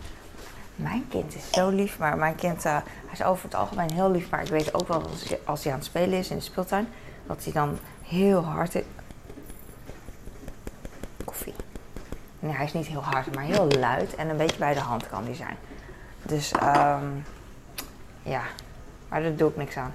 mijn 0.83 1.09
kind 1.09 1.35
is 1.35 1.51
zo 1.51 1.68
lief, 1.68 1.98
maar 1.98 2.16
mijn 2.16 2.35
kind 2.35 2.64
uh, 2.64 2.72
hij 2.83 3.12
is 3.12 3.22
over 3.22 3.44
het 3.44 3.55
algemeen 3.55 3.92
heel 3.92 4.11
lief. 4.11 4.31
Maar 4.31 4.42
ik 4.42 4.48
weet 4.48 4.75
ook 4.75 4.88
wel 4.88 5.03
als, 5.03 5.35
als 5.44 5.62
hij 5.62 5.72
aan 5.72 5.79
het 5.79 5.88
spelen 5.88 6.18
is 6.18 6.31
in 6.31 6.37
de 6.37 6.42
speeltuin, 6.42 6.88
dat 7.27 7.44
hij 7.44 7.53
dan 7.53 7.79
heel 8.03 8.44
hard 8.44 8.75
is. 8.75 8.83
Koffie. 11.25 11.55
Nee, 12.42 12.52
hij 12.52 12.64
is 12.64 12.72
niet 12.72 12.87
heel 12.87 13.02
hard, 13.02 13.35
maar 13.35 13.44
heel 13.44 13.68
luid 13.68 14.14
en 14.14 14.28
een 14.28 14.37
beetje 14.37 14.59
bij 14.59 14.74
de 14.74 14.81
hand 14.81 15.09
kan 15.09 15.24
hij 15.24 15.35
zijn. 15.35 15.57
Dus 16.22 16.52
um, 16.52 17.24
ja, 18.22 18.42
maar 19.09 19.22
daar 19.22 19.35
doe 19.35 19.50
ik 19.50 19.57
niks 19.57 19.76
aan. 19.76 19.92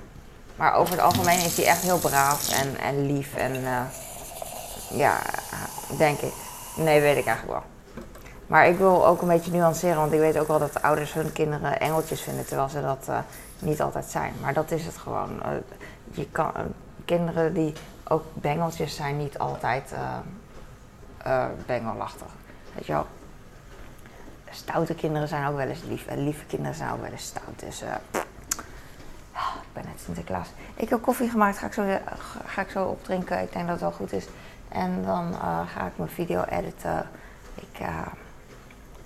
Maar 0.56 0.74
over 0.74 0.94
het 0.94 1.02
algemeen 1.04 1.40
is 1.40 1.58
hij 1.58 1.66
echt 1.66 1.82
heel 1.82 2.00
braaf 2.00 2.62
en, 2.62 2.78
en 2.78 3.06
lief 3.06 3.36
en 3.36 3.56
uh, 3.56 3.82
ja, 4.90 5.20
denk 5.98 6.20
ik. 6.20 6.34
Nee, 6.76 7.02
weet 7.02 7.18
ik 7.18 7.26
eigenlijk 7.26 7.60
wel. 7.60 7.70
Maar 8.48 8.68
ik 8.68 8.78
wil 8.78 9.08
ook 9.08 9.22
een 9.22 9.28
beetje 9.28 9.52
nuanceren, 9.52 9.98
want 9.98 10.12
ik 10.12 10.20
weet 10.20 10.38
ook 10.38 10.48
wel 10.48 10.60
dat 10.60 10.82
ouders 10.82 11.14
hun 11.14 11.32
kinderen 11.34 11.80
engeltjes 11.80 12.22
vinden, 12.22 12.46
terwijl 12.46 12.70
ze 12.70 12.82
dat 12.82 13.06
uh, 13.10 13.20
niet 13.60 13.82
altijd 13.82 14.06
zijn. 14.06 14.34
Maar 14.42 14.54
dat 14.54 14.72
is 14.72 14.86
het 14.86 14.98
gewoon. 14.98 15.30
Uh, 15.46 15.52
je 16.12 16.28
kan, 16.32 16.52
kinderen 17.06 17.54
die 17.54 17.74
ook 18.08 18.24
bengeltjes 18.34 18.96
zijn, 18.96 19.18
niet 19.18 19.38
altijd 19.38 19.94
bengelachtig. 21.66 22.28
Weet 22.74 22.86
je 22.86 22.94
wel? 22.94 23.08
Stoute 24.50 24.96
kinderen 24.96 25.28
zijn 25.28 25.48
ook 25.48 25.56
wel 25.56 25.68
eens 25.68 25.84
lief 25.84 26.08
en 26.08 26.24
lieve 26.24 26.46
kinderen 26.46 26.76
zijn 26.76 26.92
ook 26.92 27.02
wel 27.02 27.12
eens 27.12 27.26
stout. 27.26 27.60
Dus 27.60 27.84
ah, 29.32 29.56
ik 29.62 29.74
ben 29.74 29.84
net 29.86 30.02
Sinterklaas. 30.06 30.48
Ik 30.76 30.90
heb 30.90 31.02
koffie 31.02 31.30
gemaakt, 31.30 31.58
ga 31.58 31.66
ik 31.66 31.74
zo, 31.74 31.98
ga 32.46 32.62
ik 32.62 32.70
zo 32.70 32.86
opdrinken. 32.86 33.42
Ik 33.42 33.54
denk 33.54 33.66
dat 33.68 33.74
het 33.74 33.82
wel 33.82 33.92
goed 33.92 34.12
is. 34.12 34.28
En 34.70 35.04
dan 35.06 35.34
ga 35.74 35.86
ik 35.86 35.98
mijn 35.98 36.10
video 36.10 36.44
editen. 36.44 37.10
Ik 37.56 37.80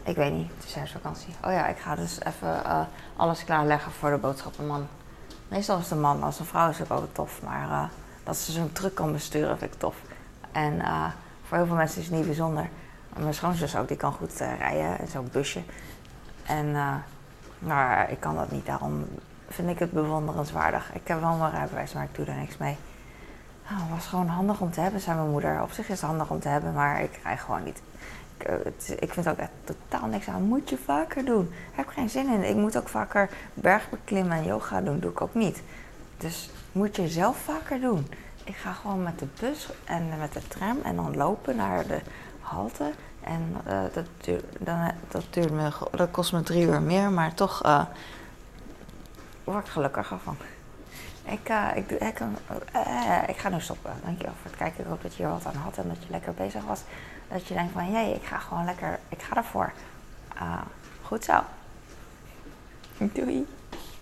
ik 0.04 0.16
weet 0.16 0.34
niet, 0.34 0.52
het 0.56 0.66
is 0.66 0.74
herfstvakantie. 0.74 1.36
Oh 1.46 1.52
ja, 1.52 1.68
ik 1.68 1.78
ga 1.78 1.96
dus 1.96 2.20
even 2.24 2.62
uh, 2.66 2.82
alles 3.16 3.44
klaarleggen 3.44 3.92
voor 3.92 4.10
de 4.10 4.18
boodschappenman. 4.18 4.88
Meestal 5.48 5.80
is 5.80 5.88
de 5.88 5.96
man, 5.96 6.24
als 6.24 6.40
een 6.40 6.46
vrouw 6.46 6.70
is 6.70 6.80
het 6.80 6.92
ook 6.92 7.14
tof. 7.14 7.42
Maar 7.44 7.70
uh, 7.70 7.84
dat 8.24 8.38
ze 8.38 8.52
zo'n 8.52 8.72
truck 8.72 8.96
kan 8.96 9.12
besturen 9.12 9.58
vind 9.58 9.74
ik 9.74 9.80
tof. 9.80 9.96
En 10.52 10.74
uh, 10.74 11.06
voor 11.52 11.60
heel 11.60 11.70
veel 11.70 11.80
mensen 11.80 12.02
is 12.02 12.08
het 12.08 12.16
niet 12.16 12.26
bijzonder. 12.26 12.70
Mijn 13.20 13.34
schoonzus 13.34 13.76
ook, 13.76 13.88
die 13.88 13.98
kan 13.98 14.14
goed 14.14 14.40
rijden 14.58 15.00
en 15.00 15.08
zo'n 15.08 15.30
busje. 15.32 15.62
En 16.46 16.72
nou, 17.60 18.10
ik 18.10 18.20
kan 18.20 18.36
dat 18.36 18.52
niet, 18.52 18.66
daarom 18.66 19.06
vind 19.48 19.70
ik 19.70 19.80
het 19.80 19.92
bewonderenswaardig. 19.92 20.94
Ik 20.94 21.08
heb 21.08 21.20
wel 21.20 21.36
mijn 21.36 21.52
rijbewijs, 21.52 21.94
maar 21.94 22.04
ik 22.04 22.16
doe 22.16 22.26
er 22.26 22.36
niks 22.36 22.58
mee. 22.58 22.78
Nou, 23.70 23.82
het 23.82 23.90
was 23.90 24.08
gewoon 24.08 24.28
handig 24.28 24.62
om 24.62 24.72
te 24.72 24.82
hebben, 24.82 25.02
zei 25.02 25.18
mijn 25.18 25.30
moeder. 25.30 25.62
Op 25.62 25.72
zich 25.72 25.90
is 25.90 26.02
het 26.02 26.10
handig 26.10 26.30
om 26.30 26.40
te 26.40 26.48
hebben, 26.48 26.74
maar 26.74 27.02
ik 27.02 27.20
rij 27.24 27.38
gewoon 27.38 27.64
niet. 27.64 27.82
Eh, 28.38 28.56
ik 29.00 29.14
vind 29.14 29.30
ook 29.30 29.38
echt 29.38 29.52
totaal 29.64 30.08
niks 30.08 30.28
aan. 30.28 30.44
Moet 30.44 30.70
je 30.70 30.78
vaker 30.78 31.26
doen. 31.26 31.44
Ik 31.44 31.76
heb 31.76 31.88
geen 31.88 32.10
zin 32.10 32.34
in. 32.34 32.50
Ik 32.50 32.56
moet 32.56 32.78
ook 32.78 32.88
vaker 32.88 33.30
bergbeklimmen 33.54 34.38
en 34.38 34.46
yoga 34.46 34.82
doen. 34.82 35.00
Doe 35.00 35.12
ik 35.12 35.22
ook 35.22 35.36
niet. 35.36 35.62
Dus 36.18 36.50
moet 36.72 36.96
je 36.96 37.08
zelf 37.08 37.38
vaker 37.38 37.82
doen. 37.82 38.08
Ik 38.44 38.56
ga 38.56 38.74
gewoon 38.74 39.04
met 39.04 39.20
de 39.20 39.28
bus 39.40 39.70
en 39.84 40.18
met 40.20 40.34
de 40.34 40.48
tram 40.48 40.78
en 40.84 40.96
dan 40.96 41.16
lopen 41.16 41.56
naar 41.56 41.88
de 41.88 42.02
halte. 42.40 42.92
En 43.24 43.56
uh, 43.68 43.82
dat, 43.94 44.06
duurt, 44.18 44.46
dan, 44.60 44.92
dat, 45.08 45.24
duurt 45.30 45.52
me, 45.52 45.72
dat 45.92 46.12
kost 46.12 46.34
me 46.34 46.42
drie 46.44 46.66
uur 46.66 46.82
meer, 46.82 47.12
maar 47.12 47.34
toch 47.34 47.66
uh, 47.66 47.86
word 49.44 49.66
ik 49.66 49.72
gelukkiger 49.72 50.20
van. 50.20 50.38
Ik, 51.24 51.50
ik, 51.76 51.92
ik, 51.92 52.20
ik, 53.28 53.38
ga 53.38 53.50
nu 53.50 53.62
stoppen. 53.62 53.94
Dankjewel 54.04 54.34
voor 54.42 54.50
het 54.50 54.60
kijken. 54.60 54.80
Ik 54.80 54.90
hoop 54.90 55.02
dat 55.02 55.16
je 55.16 55.24
hier 55.24 55.32
wat 55.32 55.46
aan 55.46 55.56
had 55.56 55.78
en 55.78 55.88
dat 55.88 56.04
je 56.04 56.10
lekker 56.10 56.34
bezig 56.34 56.64
was. 56.64 56.82
Dat 57.28 57.48
je 57.48 57.54
denkt 57.54 57.74
van, 57.74 57.92
jee, 57.92 58.14
ik 58.14 58.24
ga 58.24 58.38
gewoon 58.38 58.66
lekker, 58.66 59.00
ik 59.10 59.22
ga 59.22 59.36
ervoor. 59.36 59.72
Goed 61.02 61.24
zo. 61.24 61.40
Doei. 62.98 63.48